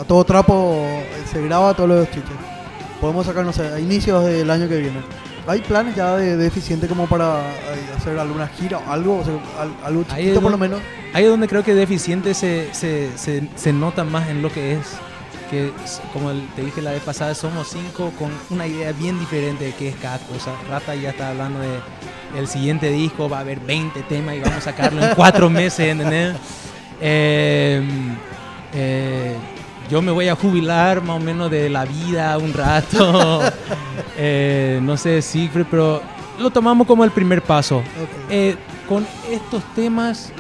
[0.02, 0.86] a- todo trapo
[1.32, 2.24] se graba todos los chiches.
[3.02, 5.00] Podemos sacar, no sé, a inicios del año que viene.
[5.48, 9.20] ¿Hay planes ya de, de eficiente como para eh, hacer alguna gira o algo?
[9.20, 10.82] O sea, al- algo Ahí chiquito por lo donde- menos.
[11.14, 14.74] Ahí es donde creo que deficiente se, se, se, se nota más en lo que
[14.74, 14.88] es.
[15.50, 19.20] Que s- como el- te dije la vez pasada, somos cinco con una idea bien
[19.20, 20.52] diferente de qué es cada cosa.
[20.70, 21.80] Rata ya está hablando de
[22.40, 25.88] el siguiente disco, va a haber 20 temas y vamos a sacarlo en cuatro meses,
[25.88, 26.36] ¿entendés?
[27.04, 27.82] Eh,
[28.76, 29.36] eh,
[29.92, 33.42] yo me voy a jubilar más o menos de la vida un rato.
[34.18, 36.02] Eh, no sé, Siegfried, pero
[36.40, 37.82] lo tomamos como el primer paso.
[38.30, 38.56] Eh,
[38.88, 40.32] con estos temas,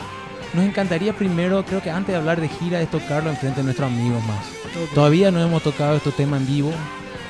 [0.53, 3.89] nos encantaría primero, creo que antes de hablar de gira, es tocarlo enfrente de nuestros
[3.91, 4.45] amigos más.
[4.93, 6.71] Todavía no hemos tocado estos temas en vivo,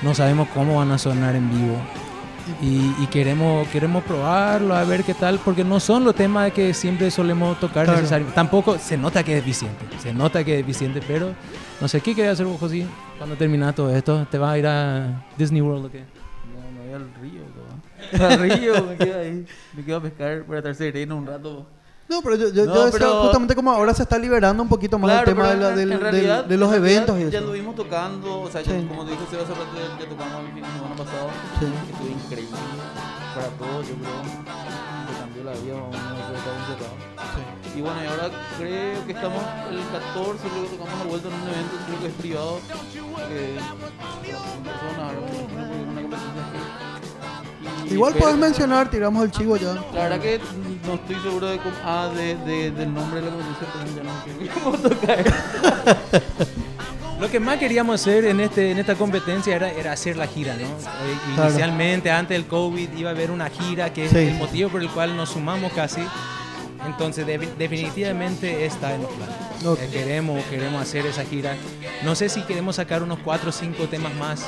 [0.02, 1.78] no sabemos cómo van a sonar en vivo.
[2.62, 6.74] Y, y queremos, queremos probarlo, a ver qué tal, porque no son los temas que
[6.74, 8.00] siempre solemos tocar Claro.
[8.00, 8.36] necesariamente.
[8.36, 11.34] Tampoco se nota que es eficiente, se nota que es eficiente, pero
[11.82, 12.86] no sé, ¿qué querías hacer vos, José?
[13.18, 16.00] Cuando termina todo esto, ¿te vas a ir a Disney World o qué?
[16.54, 18.32] No, me voy al río, cabrón.
[18.32, 19.46] Al río, me quedo ahí.
[19.74, 21.66] Me quedo a pescar para estar sereno un rato.
[22.10, 24.68] No, pero yo, yo, No, yo decía pero- justamente como ahora se está liberando un
[24.68, 27.18] poquito más el tema de, la- del- en del- realidad- de los en realidad eventos
[27.18, 27.38] y Ya eso.
[27.40, 28.86] estuvimos tocando, o sea, ya- Sí.
[28.88, 31.30] como te Seba hace rato, ya, ya tocamos el fin de semana pasado.
[31.60, 31.66] Sí.
[31.66, 32.58] que Estuvo increíble
[33.34, 34.24] para todos, yo creo.
[35.08, 37.61] Se cambió la vida, vamos a ver, estar encerrado.
[37.76, 41.42] Y bueno, y ahora creo que estamos el 14, luego tocamos la vuelta en un
[41.48, 42.60] evento, creo que es privado.
[43.28, 47.90] Que, en persona, ahora creo que es una competencia aquí.
[47.90, 49.74] Y Igual puedes mencionar, tiramos el chivo ya.
[49.94, 50.40] La verdad que
[50.86, 54.04] no estoy seguro de cómo, ah, de, de- del nombre de la competencia, pero ya
[54.04, 55.24] no sé cómo tocar.
[57.20, 60.56] Lo que más queríamos hacer en, este, en esta competencia era, era hacer la gira,
[60.56, 60.62] ¿no?
[60.62, 60.68] Eh,
[61.36, 61.50] Claro.
[61.50, 64.18] Inicialmente, antes del COVID, iba a haber una gira, que es Sí.
[64.18, 66.02] el motivo por el cual nos sumamos casi.
[66.86, 69.36] Entonces, de- definitivamente está en los planes.
[69.66, 69.80] Ok.
[69.82, 71.56] Eh, queremos, queremos hacer esa gira.
[72.04, 74.44] No sé si queremos sacar unos 4 o 5 temas más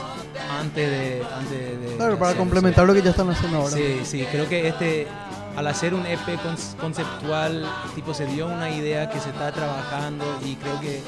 [0.60, 1.24] antes de...
[1.36, 3.76] Antes de Claro, para hacer complementar lo que ya están haciendo ahora.
[3.76, 5.08] Sí, sí, creo que este,
[5.56, 10.26] al hacer un EP con- conceptual, tipo se dio una idea que se está trabajando
[10.44, 11.02] y creo que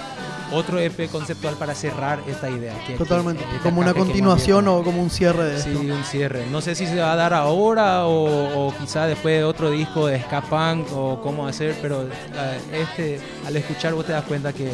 [0.52, 2.74] otro EP conceptual para cerrar esta idea.
[2.86, 3.44] que- Totalmente.
[3.64, 5.70] Como una continuación o como un cierre de esto.
[5.82, 6.46] Sí, un cierre.
[6.52, 10.08] No sé si se va a dar ahora o, o quizá después de otro disco
[10.08, 14.54] de ska punk o cómo hacer, pero eh, este, al escuchar vos te das cuenta
[14.54, 14.72] que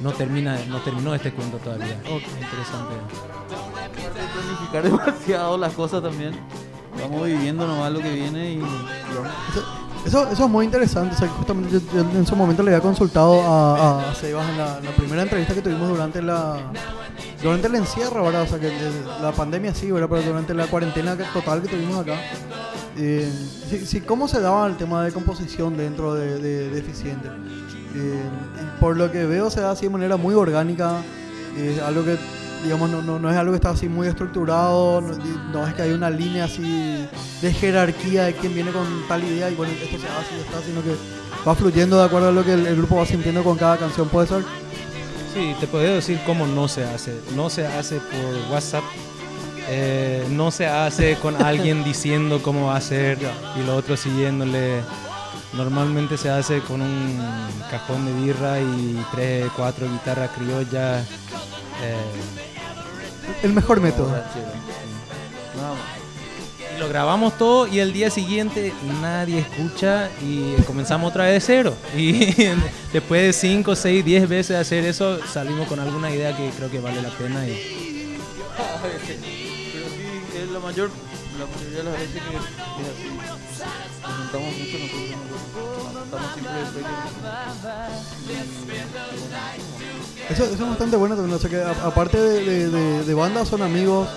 [0.00, 1.98] no termina, no terminó este cuento todavía.
[2.10, 2.22] Ok.
[2.40, 2.94] Interesante.
[4.32, 6.32] planificar demasiado las cosas también.
[7.00, 8.62] Vamos viviendo nomás lo que viene y.
[10.04, 11.14] Eso, eso es muy interesante.
[11.14, 14.58] O sea, justamente yo, yo en su momento le había consultado a, a Sebas en
[14.58, 16.58] la, la primera entrevista que tuvimos durante la
[17.42, 18.42] durante el encierro, ¿verdad?
[18.42, 18.72] O sea, que
[19.20, 20.08] la pandemia sí, ¿verdad?
[20.10, 22.14] Pero durante la cuarentena total que tuvimos acá.
[22.96, 23.30] Eh,
[23.86, 27.28] sí, ¿Cómo se daba el tema de composición dentro de, de, de Eficiente?
[27.96, 28.22] Eh,
[28.80, 31.02] por lo que veo se da así de manera muy orgánica.
[31.56, 32.18] eh, algo que,
[32.64, 35.00] digamos, no, no, no es algo que está así muy estructurado.
[35.52, 37.06] No, es que hay una línea así
[37.40, 40.60] de jerarquía de quién viene con tal idea y bueno, esto se hace y está,
[40.62, 40.94] sino que
[41.46, 44.08] va fluyendo de acuerdo a lo que el, el grupo va sintiendo con cada canción.
[44.08, 44.42] Puede ser.
[45.34, 47.20] Sí, te puedo decir cómo no se hace.
[47.36, 48.84] No se hace por WhatsApp.
[49.68, 53.18] Eh, no se hace con alguien diciendo cómo va a ser
[53.60, 54.80] y lo otro siguiéndole.
[55.54, 57.18] Normalmente se hace con un
[57.70, 61.06] cajón de birra y tres, cuatro guitarras criollas.
[61.82, 62.53] eh,
[63.42, 64.14] El mejor método.
[66.74, 71.40] Y lo grabamos todo y el día siguiente nadie escucha y comenzamos otra vez de
[71.40, 71.74] cero.
[71.96, 72.34] Y
[72.92, 76.80] después de 5, 6, 10 veces hacer eso, salimos con alguna idea que creo que
[76.80, 77.46] vale la pena.
[77.46, 78.18] Y,
[78.82, 80.90] Pero sí, es la mayor,
[81.38, 82.42] la mayoría de las veces que es
[82.90, 83.08] así.
[84.02, 86.04] Nos juntamos mucho nosotros, nosotros.
[86.04, 86.64] Estamos siempre de
[90.30, 91.36] Eso, eso es bastante bueno también.
[91.36, 94.08] O sea que a- aparte de, de, de- de banda son amigos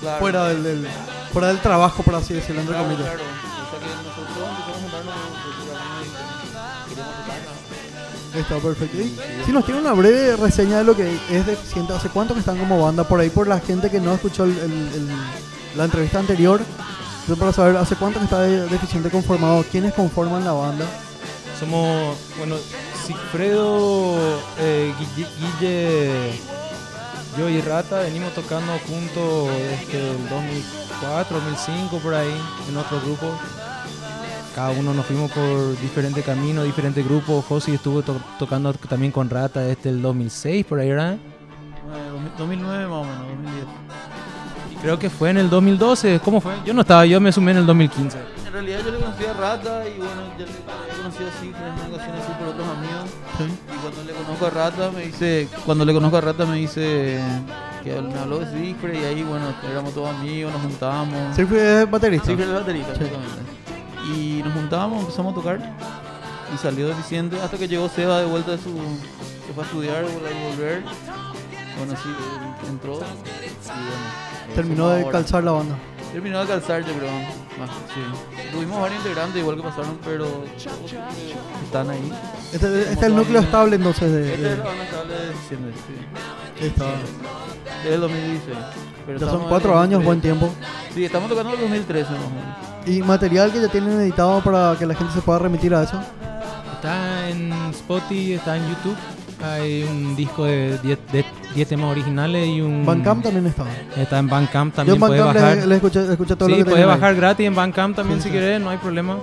[0.00, 0.18] Claro.
[0.18, 0.88] fuera del, del-
[1.32, 3.08] fuera del trabajo, por así decirlo, entre Claro, comillas.
[3.14, 3.22] claro.
[3.24, 7.38] O sea que nosotros empezamos a juntarnos porque realmente queríamos tocar,
[8.34, 8.40] ¿no?
[8.40, 8.96] Está perfecto.
[8.98, 12.40] Y si nos tiene una breve reseña de lo que es Deficiente, ¿hace cuánto que
[12.40, 13.04] están como banda?
[13.04, 15.08] Por ahí, por la gente que no escuchó el- el- el-
[15.76, 16.60] la entrevista anterior,
[17.26, 19.64] yo para saber, ¿hace cuánto que está de- Deficiente conformado?
[19.70, 20.84] ¿Quiénes conforman la banda?
[21.58, 22.56] somos, bueno,
[23.06, 24.16] Sigfredo,
[24.58, 26.32] eh, Guille, Guille,
[27.38, 32.34] yo y Rata venimos tocando juntos desde el 2004, 2005, por ahí,
[32.68, 33.30] en otros grupos.
[34.54, 37.44] Cada uno nos fuimos por diferentes caminos, diferentes grupos.
[37.44, 41.12] Josi estuvo to- tocando también con Rata desde el 2006, por ahí, ¿verdad?
[41.14, 41.18] Eh,
[42.38, 43.64] 2009 más o menos, 2010.
[44.72, 46.20] Y creo que fue en el 2012.
[46.24, 46.54] ¿Cómo fue?
[46.64, 48.18] Yo no estaba, yo me sumé en el 2015.
[48.46, 51.92] En realidad yo le conocí a Rata y bueno, ya le había conocido así, en
[51.94, 52.95] ocasión así por otros amigos.
[53.44, 57.20] Y cuando le conozco a Rata me dice, cuando le conozco a Rata me dice
[57.84, 61.34] que me habló de Siegfried y ahí bueno, éramos todos amigos, nos juntábamos.
[61.34, 62.26] Siempre es baterista.
[62.26, 63.42] Siegfried es baterista, justamente.
[64.14, 65.76] Y nos juntábamos, empezamos a tocar
[66.54, 68.70] y salió deficiente hasta que llegó Seba de vuelta de su,
[69.46, 70.82] se fue a estudiar, volver a volver.
[71.78, 72.08] Bueno, sí,
[72.68, 74.54] entró y bueno.
[74.54, 75.76] Terminó de calzar la banda.
[76.16, 77.12] Terminó de calzar, yo creo.
[77.12, 78.48] Más, sí.
[78.50, 80.44] Tuvimos varios integrantes igual que pasaron, pero
[81.62, 82.10] están ahí.
[82.54, 84.32] Este, este es el núcleo estable entonces de...
[84.32, 86.64] Este de- es la banda estable diciembre, sí.
[86.66, 86.84] está.
[87.82, 88.56] Desde el 2016.
[89.04, 90.22] Pero Ya son cuatro el años, buen 2013.
[90.22, 90.54] tiempo.
[90.94, 92.88] Sí, estamos tocando en el 2013 más o menos.
[92.88, 96.00] Y material que ya tienen editado para que la gente se pueda remitir a eso.
[96.76, 98.96] Está en Spotify, está en YouTube.
[99.42, 102.84] Hay un disco de 10 de 10 temas originales y un.
[102.86, 103.64] Bandcamp también está.
[103.96, 104.94] Está en Bandcamp Yo también.
[104.96, 105.56] en puede bajar.
[105.58, 107.00] le, le escuché, escuché todo lo sí, que puede tenían ahí.
[107.00, 108.34] bajar gratis en Bandcamp también Sí, si sí.
[108.34, 109.18] querés, no hay problema.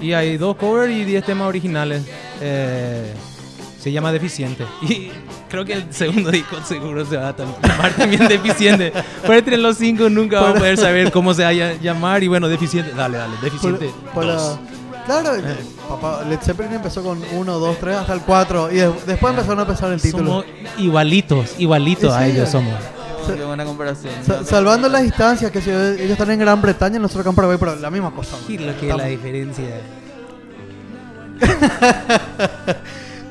[0.00, 2.02] Y hay dos covers y 10 temas originales.
[2.40, 3.12] Eh,
[3.80, 4.64] se llama Deficiente.
[4.82, 5.10] Y
[5.48, 8.92] creo que el segundo disco seguro se va a llamar también Deficiente.
[9.24, 12.22] Por entre los cinco nunca vamos a poder saber cómo se va a ll- llamar.
[12.24, 12.92] Y bueno, Deficiente.
[12.94, 13.90] Dale, dale, Deficiente.
[14.12, 14.58] Para- para- dos.
[15.06, 15.30] Claro,
[15.88, 19.60] papá, Led Zeppelin empezó con 1, 2, 3 hasta el 4 y de- después empezaron
[19.60, 20.26] a pensar el título.
[20.42, 20.44] Somos
[20.78, 22.30] igualitos, igualitos Sí, a sí.
[22.32, 22.74] ellos somos.
[23.26, 24.12] Qué buena comparación.
[24.26, 27.56] Sa- salvando las distancias, que si ellos están en Gran Bretaña, nosotros acá en Paraguay,
[27.58, 28.36] pero la misma cosa.
[28.48, 29.64] Lo que es la diferencia.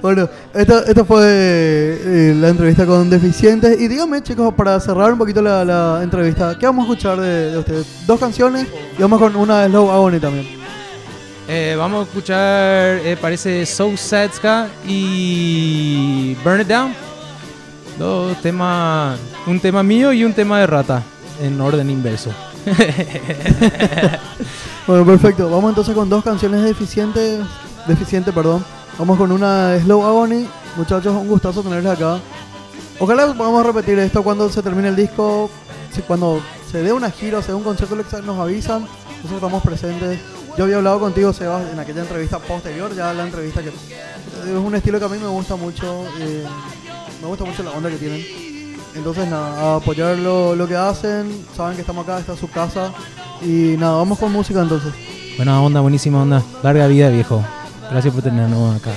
[0.02, 3.80] Bueno, esto, esto fue eh, la entrevista con Deficientes.
[3.82, 7.50] Y dígame, chicos, para cerrar un poquito la, la entrevista, ¿qué vamos a escuchar de,
[7.52, 7.88] de ustedes?
[8.06, 10.48] Dos canciones y vamos con una de Slow Agony también.
[11.48, 16.94] Eh, vamos a escuchar, eh, parece So Sad Ska y Burn It Down.
[18.00, 21.04] Dos temas, un tema mío y un tema de rata,
[21.42, 22.32] en orden inverso.
[24.88, 25.50] Bueno, perfecto.
[25.50, 27.40] Vamos entonces con dos canciones deficientes.
[27.88, 28.64] Deficiente, perdón.
[29.00, 30.46] Vamos con una Slow Agony.
[30.78, 32.20] Muchachos, un gustazo tenerles acá.
[33.00, 35.50] Ojalá podamos repetir esto cuando se termine el disco.
[36.06, 36.40] Cuando
[36.72, 38.82] se dé una gira, se dé un concierto, nos avisan.
[39.24, 40.20] Nosotros estamos presentes.
[40.58, 43.76] Yo había hablado contigo, Sebas, en aquella entrevista posterior, ya la entrevista que es
[44.58, 46.06] un estilo que a mí me gusta mucho.
[46.20, 46.46] eh,
[47.22, 48.26] me gusta mucho la onda que tienen.
[48.96, 51.46] Entonces, nada, apoyar lo, lo que hacen.
[51.56, 52.92] Saben que estamos acá, esta es su casa.
[53.42, 54.94] Y nada, vamos con música entonces.
[55.36, 56.42] Buena onda, buenísima onda.
[56.64, 57.44] Larga vida, viejo.
[57.92, 58.92] Gracias por tenernos acá.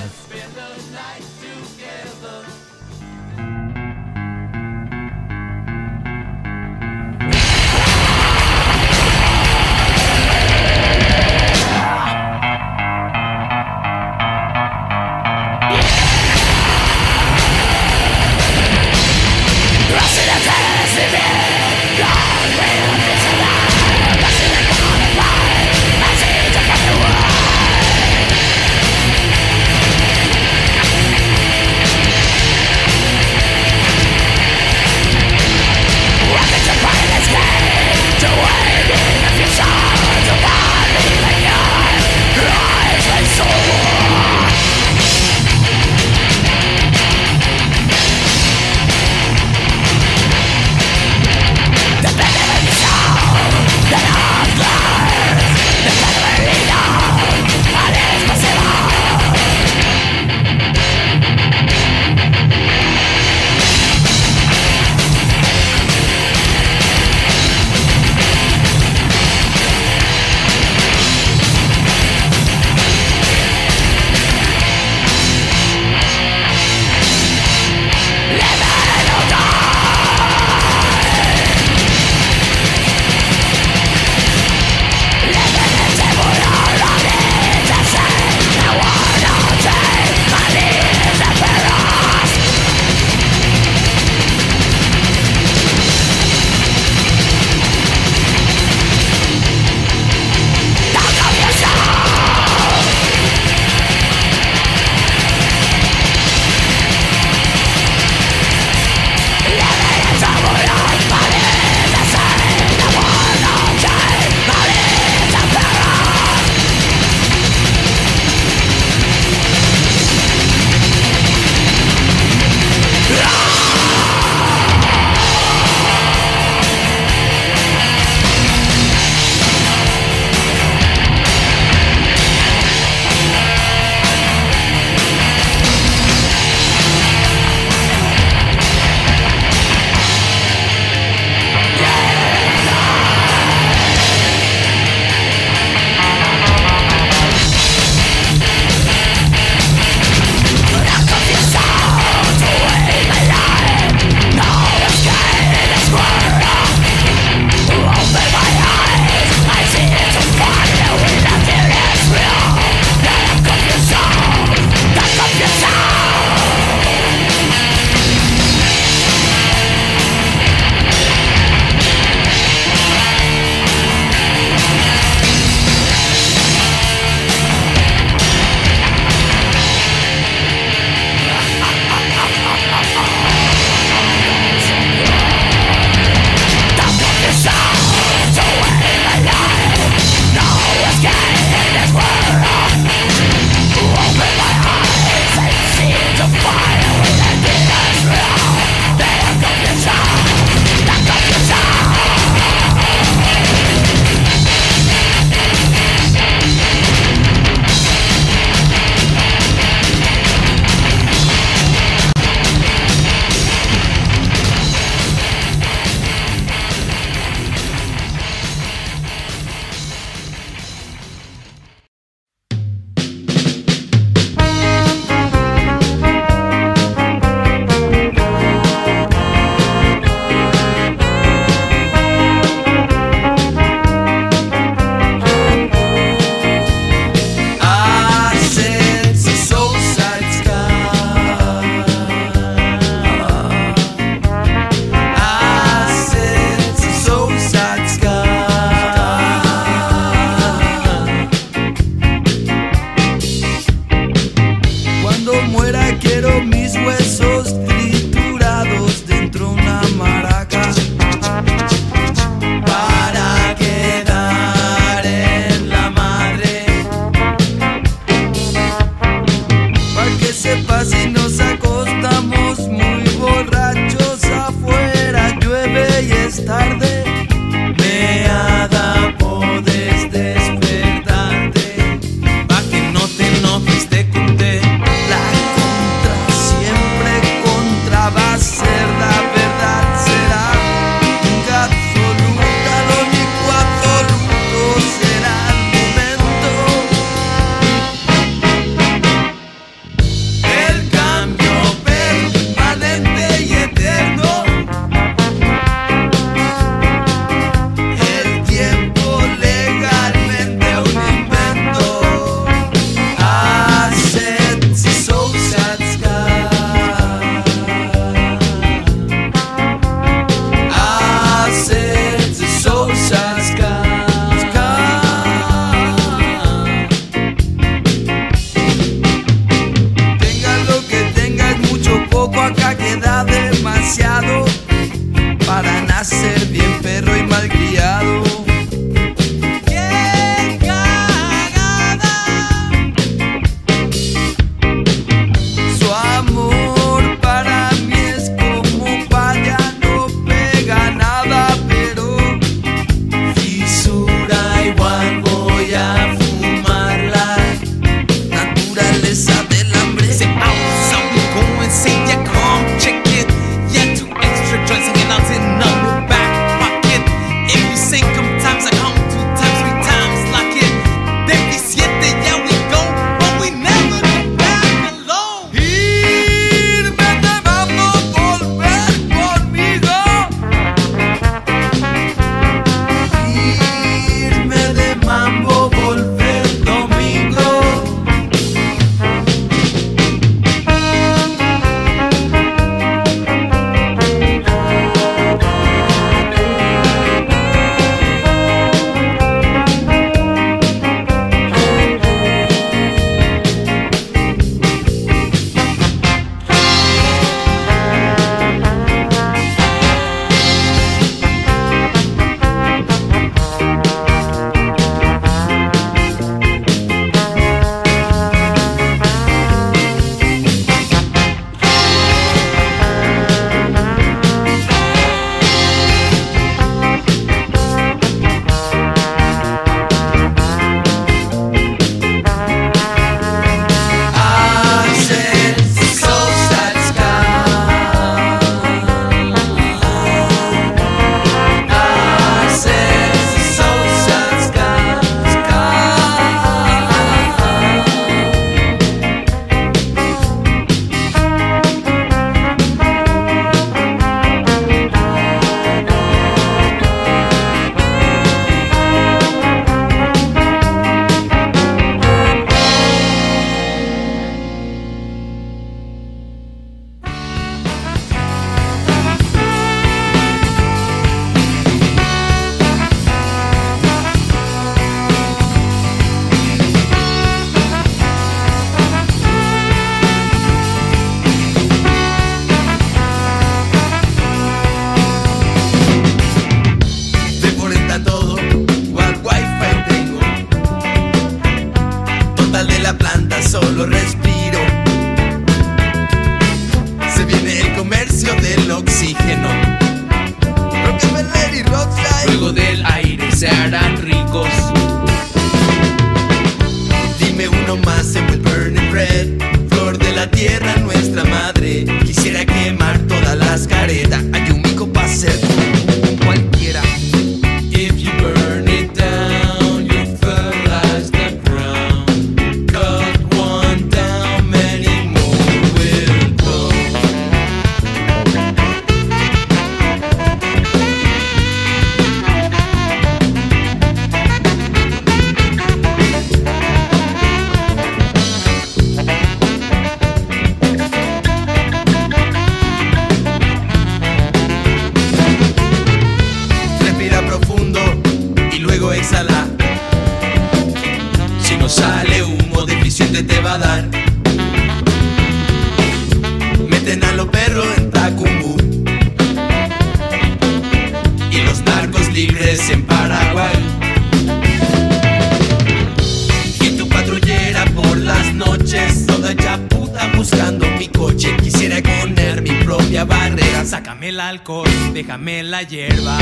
[574.49, 576.19] Alcohol, déjame la hierba.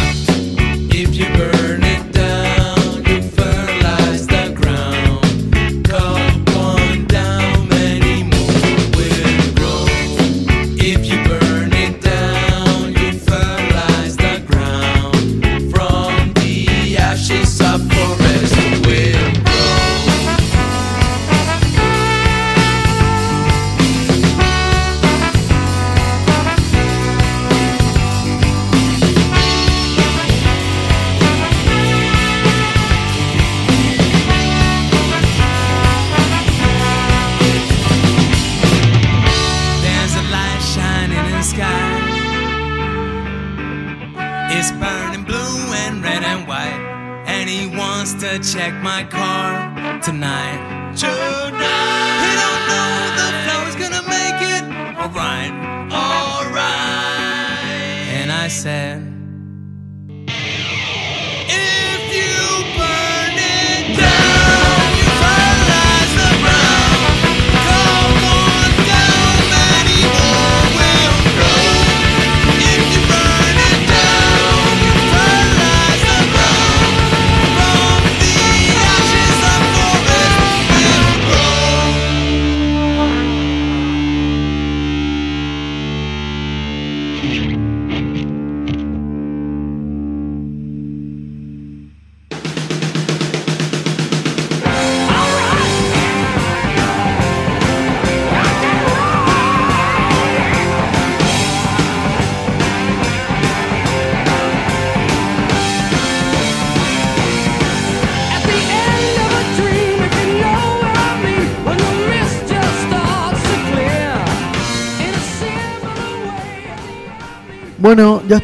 [0.90, 2.55] If you burn it down,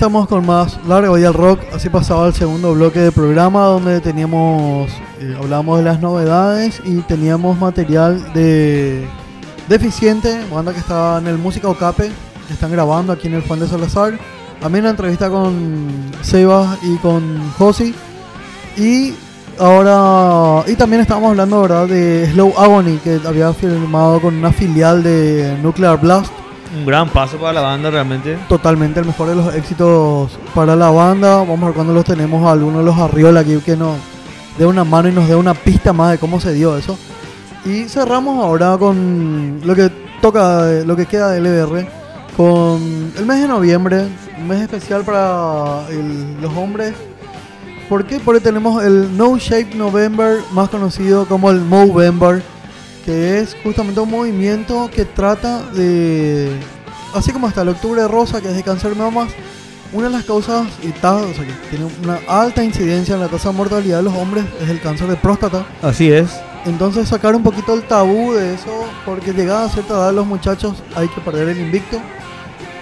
[0.03, 1.61] estamos con más Largo y el Rock.
[1.73, 4.91] Así pasaba el segundo bloque del programa donde teníamos,
[5.21, 9.07] eh, hablábamos de las novedades y teníamos material de
[9.69, 12.11] Deficiente, banda que está en el Música Ocape,
[12.49, 14.19] que están grabando aquí en el Juan de Salazar.
[14.61, 17.95] También una entrevista con Sebas y con Josi.
[18.77, 19.15] Y
[19.61, 25.05] ahora, y también estábamos hablando, ¿verdad?, de Slow Agony, que había firmado con una filial
[25.05, 26.42] de Nuclear Blast.
[26.75, 28.39] Un gran paso para la banda realmente.
[28.49, 31.37] Totalmente el mejor de los éxitos para la banda.
[31.39, 33.97] Vamos a ver cuando los tenemos a algunos de los Arriola aquí que nos
[34.59, 36.99] dé una mano y nos dé una pista más de cómo se dio eso.
[37.65, 39.91] Y cerramos ahora con lo que
[40.23, 41.87] toca, de- lo que queda del LBR,
[42.37, 44.07] con el mes de noviembre,
[44.39, 45.83] un mes especial para
[46.41, 46.95] los hombres.
[47.89, 48.19] ¿Por qué?
[48.19, 52.43] Porque tenemos el No Shape November, más conocido como el Movember,
[53.05, 56.51] que es justamente un movimiento que trata de,
[57.15, 59.29] así como está el Octubre Rosa, que es de cáncer de mamas,
[59.93, 63.29] una de las causas, y ta- o sea, que tiene una alta incidencia en la
[63.29, 65.67] tasa de mortalidad de los hombres, es el cáncer de próstata.
[65.83, 66.31] Así es.
[66.65, 70.77] Entonces sacar un poquito el tabú de eso, porque llegada a cierta edad los muchachos
[70.95, 72.01] hay que perder el invicto.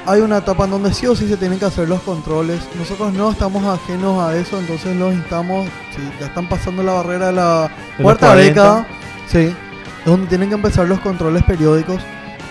[0.06, 2.60] Hay una etapa en donde sí o sí se tienen que hacer los controles.
[2.78, 7.26] Nosotros no estamos ajenos a eso, entonces los instamos, si ya están pasando la barrera
[7.28, 8.44] de la cuarta 40.
[8.44, 8.86] década,
[9.26, 9.54] sí,
[10.00, 12.00] es donde tienen que empezar los controles periódicos.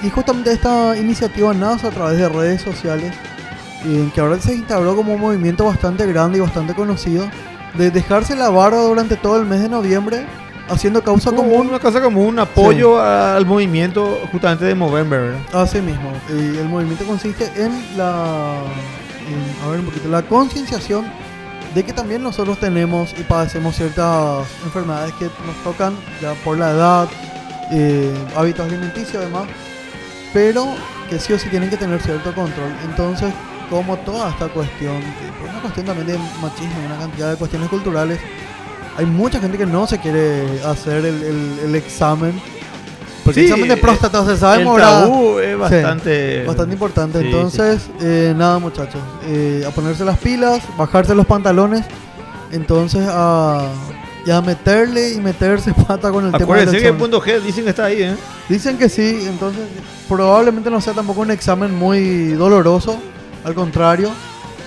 [0.01, 3.13] Y justamente esta iniciativa nace a través de redes sociales,
[3.83, 7.29] en que ahora se instauró como un movimiento bastante grande y bastante conocido,
[7.77, 10.25] de dejarse la barba durante todo el mes de noviembre,
[10.69, 15.35] haciendo causa Como común una cosa como un apoyo al movimiento justamente de Movember.
[15.53, 16.11] Así mismo.
[16.29, 18.61] Y el movimiento consiste en la.
[19.27, 20.07] en, a ver un poquito.
[20.09, 21.05] La concienciación
[21.73, 26.71] de que también nosotros tenemos y padecemos ciertas enfermedades que nos tocan ya por la
[26.71, 27.09] edad,
[27.71, 29.43] eh, hábitos alimenticios además,
[30.33, 30.67] pero
[31.09, 32.71] que sí o sí tienen que tener cierto control.
[32.85, 33.33] Entonces,
[33.69, 34.95] como toda esta cuestión,
[35.39, 38.19] por una cuestión también de machismo una cantidad de cuestiones culturales,
[38.97, 42.39] hay mucha gente que no se quiere hacer el, el- el examen.
[43.23, 46.43] Porque Sí, el examen de próstata se sabe el tabú es Sí, bastante...
[46.45, 47.19] bastante importante.
[47.19, 49.01] Sí, Entonces, eh, nada, muchachos.
[49.27, 51.85] eh, a ponerse las pilas, bajarse los pantalones.
[52.51, 53.67] Entonces, a,
[54.25, 57.39] y a meterle y meterse pata con el tema del Acuérdense que el punto G
[57.41, 58.15] dicen que está ahí, ¿eh?
[58.47, 59.63] Dicen que sí, entonces
[60.07, 62.99] probablemente no sea tampoco un examen muy doloroso.
[63.43, 64.09] Al contrario.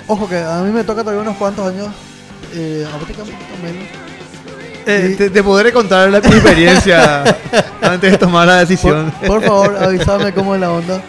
[0.06, 1.88] Ojo que a mí me toca todavía unos cuantos años.
[2.54, 3.24] Eh, a poquito
[3.62, 3.84] menos.
[4.86, 5.16] Eh, Sí.
[5.16, 7.22] te, te podré contar la, experiencia
[7.82, 9.12] antes de tomar la Por, decisión.
[9.26, 11.00] por favor, avísame cómo es la onda.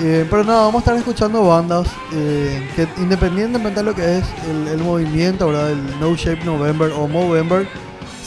[0.00, 4.24] Eh, pero nada, vamos a estar escuchando bandas eh, que independientemente de lo que es
[4.50, 5.70] el, el movimiento, ¿verdad?
[5.70, 7.68] El No Shape November o Movember,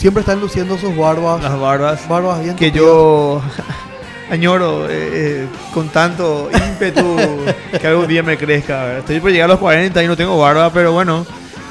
[0.04, 1.42] siempre están luciendo sus barbas.
[1.42, 2.08] Las barbas.
[2.10, 2.86] barbas bien que tupidas.
[2.86, 3.42] yo
[4.30, 7.16] añoro eh, eh, con tanto ímpetu
[7.80, 8.84] que algún día me crezca.
[8.84, 9.00] ¿verdad?
[9.00, 11.26] Estoy por llegar a los 40 y no tengo barba, pero bueno,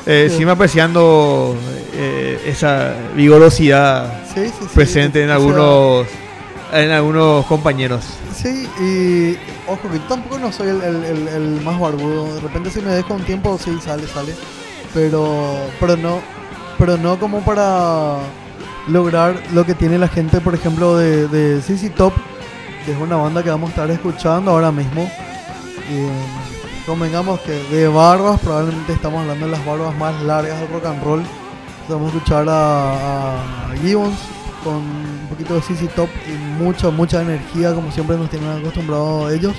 [0.07, 0.39] eh, Sí.
[0.39, 1.55] sigo apreciando
[1.95, 6.07] eh, esa vigorosidad Sí, sí, presente en algunos
[6.73, 8.03] en algunos compañeros.
[8.35, 9.37] Sí, y
[9.71, 12.35] ojo, que tampoco no soy el, el- el- el más barbudo.
[12.35, 14.33] De repente si me dejo un tiempo, sí, sale, sale.
[14.95, 16.23] Pero, pero no,
[16.85, 18.17] pero no como para
[18.89, 22.13] lograr lo que tiene la gente, por ejemplo, de, de CC Top,
[22.85, 25.09] que es una banda que vamos a estar escuchando ahora mismo.
[25.89, 30.87] Y, convengamos que de barbas, probablemente estamos hablando de las barbas más largas del rock
[30.87, 31.23] and roll.
[31.89, 34.19] Vamos a escuchar a, a Gibbons
[34.65, 39.33] con un poquito de CC Top y mucha, mucha energía, como siempre nos tienen acostumbrados
[39.33, 39.55] ellos.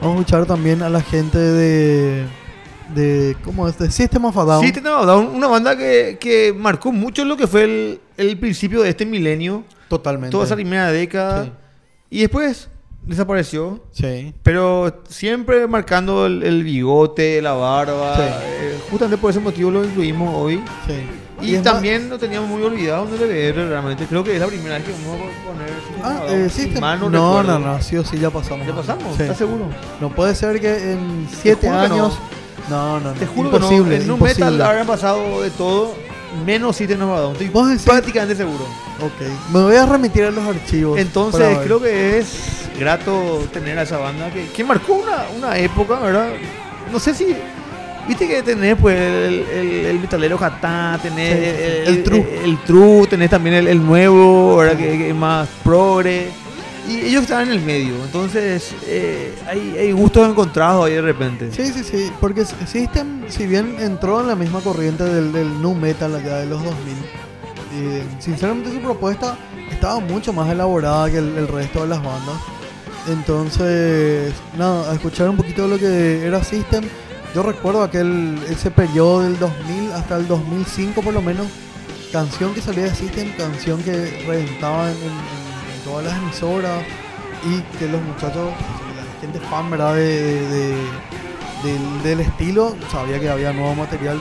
[0.00, 2.43] Vamos a escuchar también a la gente de.
[2.94, 3.78] De ¿Cómo es?
[3.78, 4.64] De System of a Down.
[4.66, 8.38] Sí, tenemos a Down, una banda que, que marcó mucho lo que fue el, el
[8.38, 10.30] principio de este milenio, Totalmente.
[10.32, 11.52] toda esa primera década, Sí.
[12.10, 12.68] y después
[13.06, 13.82] desapareció.
[13.92, 14.34] Sí.
[14.42, 18.16] Pero siempre marcando el, el bigote, la barba.
[18.16, 18.22] Sí.
[18.22, 20.62] eh, justamente por ese motivo lo incluimos hoy.
[20.86, 20.94] sí.
[21.42, 24.06] Y, también lo teníamos muy olvidado en el realmente.
[24.06, 25.68] Creo que es la primera vez que vamos a poner.
[25.68, 28.66] System of Ah, eh, System- mal no, no, no, no, sí o sí ya pasamos.
[28.66, 29.16] ¿Ya pasamos?
[29.16, 29.22] Sí.
[29.22, 29.66] ¿Estás seguro?
[30.00, 32.16] No puede ser que en siete no.
[32.68, 33.18] No, no, no.
[33.18, 33.98] Te juro imposible.
[33.98, 34.04] que no.
[34.04, 34.44] En un imposible.
[34.50, 35.94] metal habrán pasado de todo,
[36.46, 37.32] menos System of a Down.
[37.32, 37.84] Estoy ¿Vos decís?
[37.84, 38.64] prácticamente seguro.
[39.00, 39.52] Ok.
[39.52, 40.98] Me voy a remitir a los archivos.
[40.98, 45.98] Entonces creo que es grato tener a esa banda que, que marcó una, una época,
[46.00, 46.28] ¿verdad?
[46.92, 47.36] No sé si...
[48.06, 51.62] Viste que tenés pues el, el, el metalero Hatá, tenés Sí, sí, sí.
[51.86, 52.40] el, El true.
[52.44, 54.76] el true, tenés también el, nuevo, ¿verdad?
[54.76, 56.28] Que, que es más progre.
[56.88, 61.50] Y ellos estaban en el medio, entonces eh, hay, hay gustos encontrados ahí de repente.
[61.50, 65.74] Sí, sí, sí, porque System, si bien entró en la misma corriente del, del nu
[65.74, 66.94] metal allá de los 2000,
[67.76, 69.36] eh, sinceramente su propuesta
[69.70, 72.36] estaba mucho más elaborada que el, el resto de las bandas.
[73.08, 76.84] Entonces, nada, a escuchar un poquito de lo que era System,
[77.34, 81.46] yo recuerdo aquel ese periodo del 2000 hasta el 2005 por lo menos,
[82.12, 85.43] canción que salía de System, canción que reventaba en, en-
[85.84, 86.82] todas las emisoras
[87.46, 88.50] y que los muchachos,
[88.96, 89.94] la gente fan, ¿verdad?
[89.94, 91.04] De, de- de-
[91.64, 94.20] del, del estilo, sabía que había nuevo material.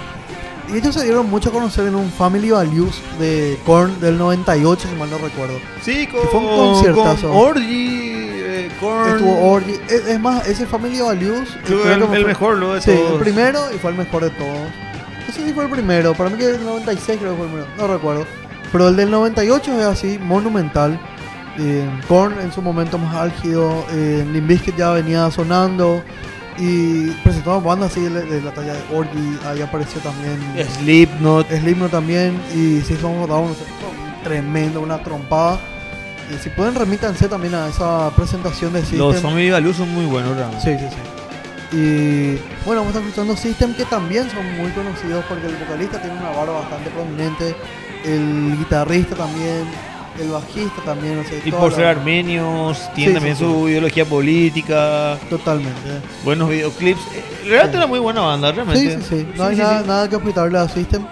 [0.71, 4.87] Y ellos se dieron mucho a conocer en un Family Values de Korn del 98,
[4.89, 5.55] si mal no recuerdo.
[5.81, 7.27] Sí, con, fue un conciertazo.
[7.29, 9.09] con Orgy, eh, Korn.
[9.09, 9.73] Estuvo Orgy.
[9.89, 13.11] Es, es más, ese Family Values Creo el, fue- el mejor, de Sí, todos.
[13.15, 14.57] el primero y fue el mejor de todos.
[15.27, 17.51] No sé si fue el primero, para mí que el 96 creo que fue el
[17.51, 18.25] primero, no recuerdo.
[18.71, 20.97] Pero el del 98 es así, monumental.
[21.59, 26.03] Eh, Korn en su momento más álgido, eh, Limp Bizkit ya venía sonando
[26.57, 30.39] y presentamos bandas así de, de la talla de Orgy, ahí apareció también
[30.79, 31.49] Slipknot.
[31.49, 33.67] Slipknot también y si Down, o sea,
[34.23, 35.59] tremendo, una trompada.
[36.33, 38.99] Y si pueden remítanse también a esa presentación de System.
[38.99, 40.63] Los Zombie Value son muy buenos, realmente.
[40.63, 41.77] Sí, sí, sí.
[41.77, 45.99] Y bueno, vamos a estar escuchando System que también son muy conocidos porque el vocalista
[46.01, 47.55] tiene una barba bastante prominente,
[48.05, 49.65] el guitarrista también,
[50.19, 53.67] el bajista también, o sea, Y por la- ser armenios, tienen Sí, también sí, su
[53.69, 55.79] ideología política, Totalmente.
[56.23, 57.01] buenos videoclips.
[57.13, 57.77] Eh, Realmente Sí.
[57.77, 59.01] era muy buena banda, Sí, realmente.
[59.01, 59.27] sí, sí.
[59.35, 59.87] No hay sí, nada, sí.
[59.87, 61.05] nada que objetarle a System.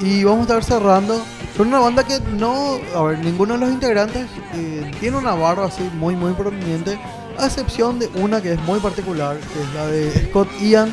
[0.00, 1.22] Y vamos a estar cerrando
[1.56, 5.66] con una banda que no, a ver, ninguno de los integrantes eh, tiene una barba
[5.66, 6.98] así muy, muy prominente,
[7.38, 10.92] a excepción de una que es muy particular, que es la de Scott Ian,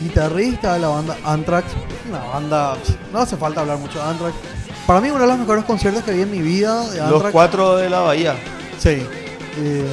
[0.00, 1.72] guitarrista de la banda Anthrax.
[2.08, 2.76] Una banda,
[3.12, 4.34] no hace falta hablar mucho de Anthrax.
[4.86, 7.76] Para mí uno de los mejores conciertos que vi en mi vida de Los cuatro
[7.76, 8.34] de la bahía.
[8.78, 9.04] Sí.
[9.58, 9.84] Eh,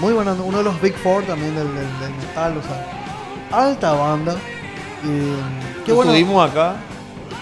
[0.00, 3.92] muy buena, uno de los Big Four también del, del- del metal, o sea, alta
[3.92, 4.32] banda.
[4.34, 5.34] Eh,
[5.84, 6.76] qué Lo bueno, tuvimos acá.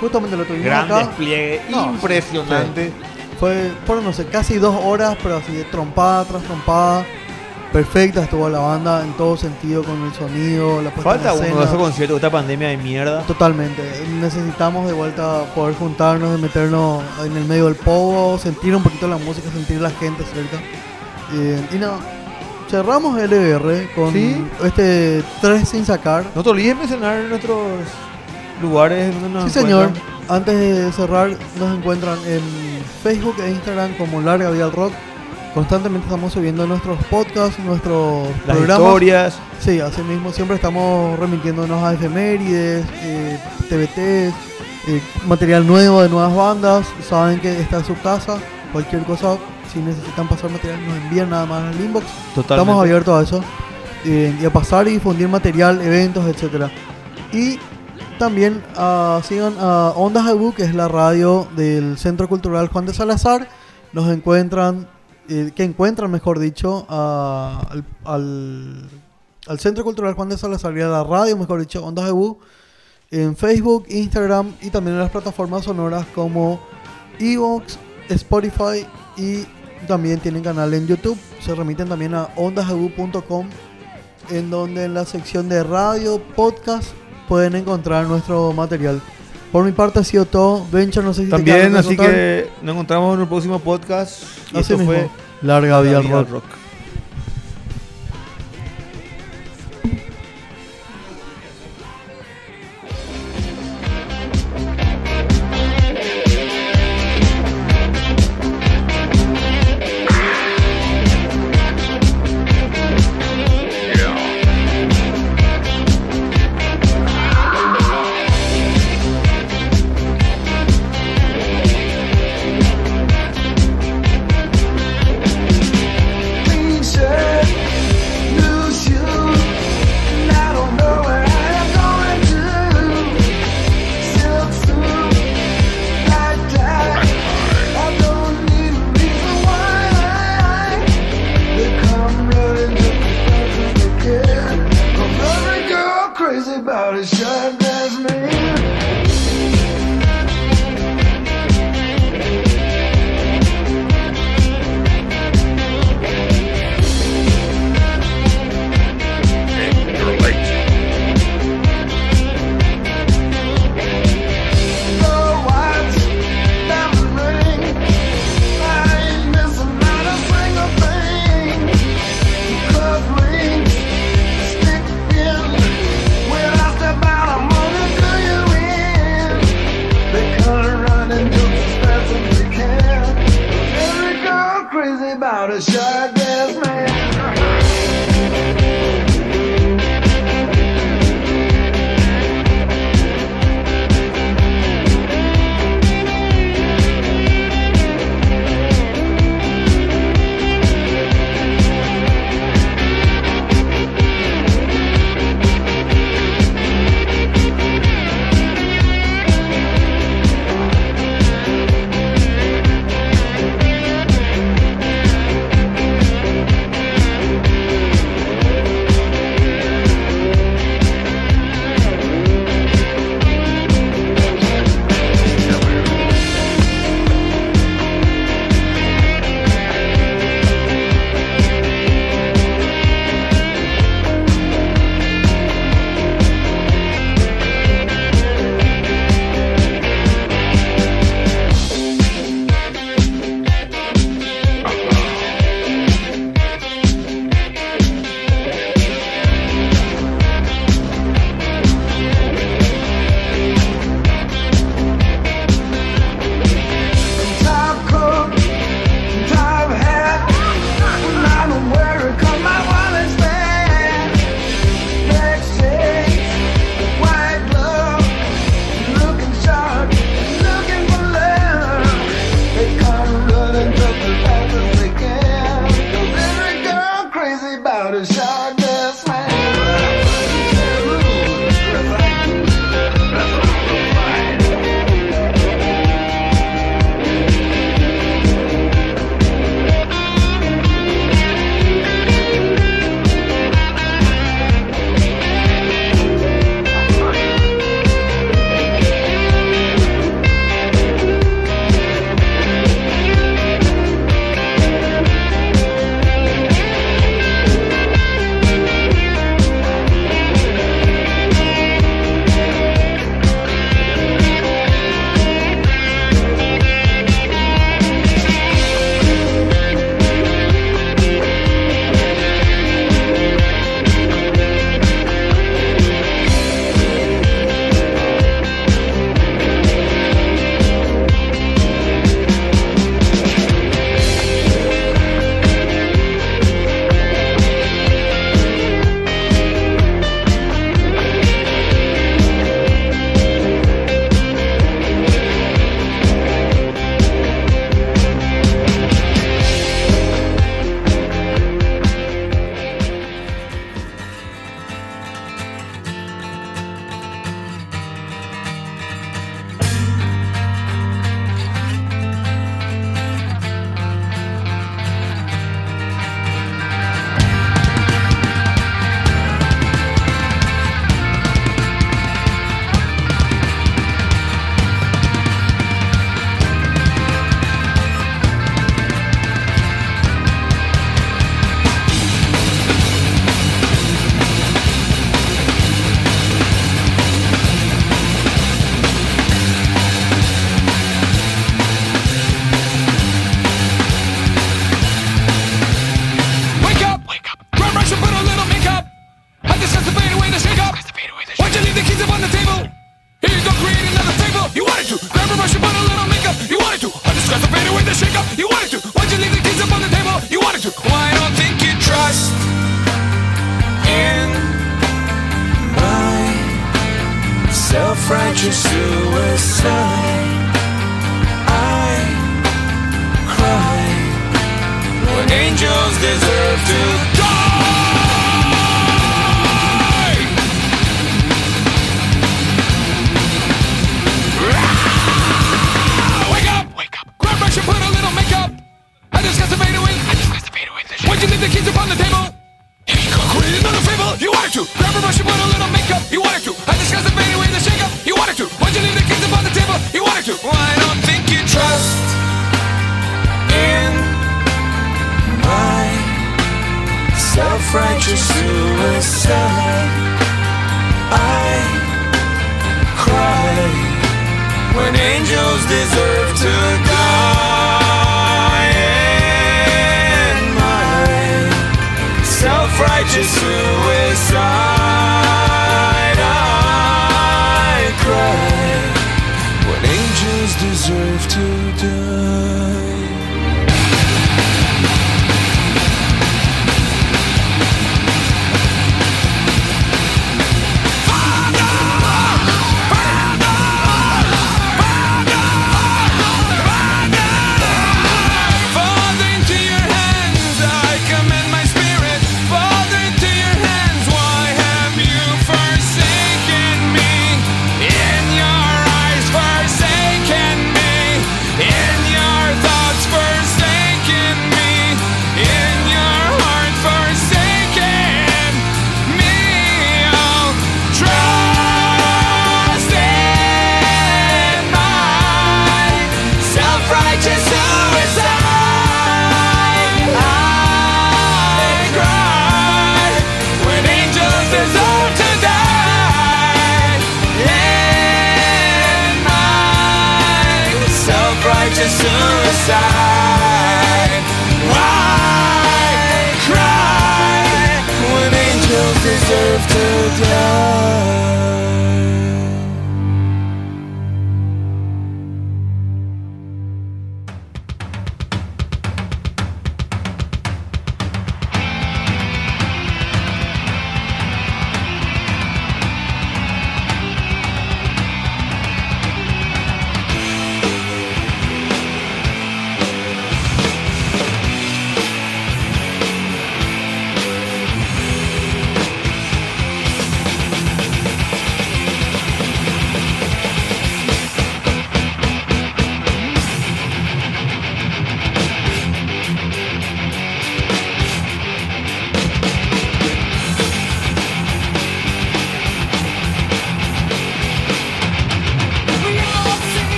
[0.00, 0.98] justamente lo tuvimos Gran acá.
[1.00, 2.92] despliegue, No, impresionante.
[3.38, 7.04] Fue, fueron, no sé, casi dos horas, pero así de trompada tras trompada.
[7.72, 11.60] Perfecta estuvo la banda en todo sentido, con el sonido, la puesta Falta en uno
[11.60, 13.22] de esos conciertos, esta pandemia de mierda.
[13.22, 13.80] Totalmente.
[14.20, 19.06] Necesitamos de vuelta poder juntarnos, de meternos en el medio del pogo, sentir un poquito
[19.06, 20.56] la música, sentir la gente cerca.
[21.32, 21.98] Eh, y nada,
[22.68, 24.44] cerramos LBR con Sí.
[24.64, 26.24] este 3 sin sacar.
[26.34, 27.60] No te olvides mencionar nuestros
[28.60, 29.90] lugares donde nos sí, señor.
[30.28, 32.40] Antes de cerrar, nos encuentran en
[33.04, 34.92] Facebook e Instagram como Larga Vida al Rock.
[35.54, 38.86] Constantemente estamos subiendo nuestros podcasts, nuestros Las programas.
[38.86, 39.38] historias.
[39.58, 43.38] Sí, así mismo siempre estamos remitiéndonos a efemérides, eh,
[43.68, 44.34] TBTs,
[44.88, 46.86] eh, material nuevo de nuevas bandas.
[47.08, 48.38] Saben que está en su casa.
[48.72, 49.36] Cualquier cosa,
[49.72, 52.06] si necesitan pasar material, nos envían nada más al inbox.
[52.34, 52.54] Totalmente.
[52.54, 53.44] Estamos abiertos a eso.
[54.04, 56.70] eh, y a pasar y difundir material, eventos, etcétera.
[57.32, 57.58] Y
[58.18, 62.94] también ah, sigan a Ondas Abu, que es la radio del Centro Cultural Juan de
[62.94, 63.48] Salazar.
[63.92, 64.88] Nos encuentran,
[65.28, 71.60] eh, que encuentran, mejor dicho, al, al- Centro Cultural Juan de Salazar la radio, mejor
[71.60, 72.38] dicho, Ondas Abu,
[73.10, 76.60] en Facebook, Instagram y también en las plataformas sonoras como
[77.18, 79.44] Evox, Spotify y
[79.88, 81.18] también tienen canal en YouTube.
[81.40, 83.48] Se remiten también a ondasabu.com
[84.30, 86.90] en donde en la sección de radio, podcast,
[87.28, 89.00] pueden encontrar nuestro material.
[89.52, 90.66] Por mi parte ha sido todo.
[90.70, 94.22] Venture, no sé si te También, que así que nos encontramos en el próximo podcast.
[94.52, 94.92] Y Así esto mismo.
[94.92, 95.10] fue
[95.42, 96.30] Larga vida al rock.
[96.30, 96.59] Rock.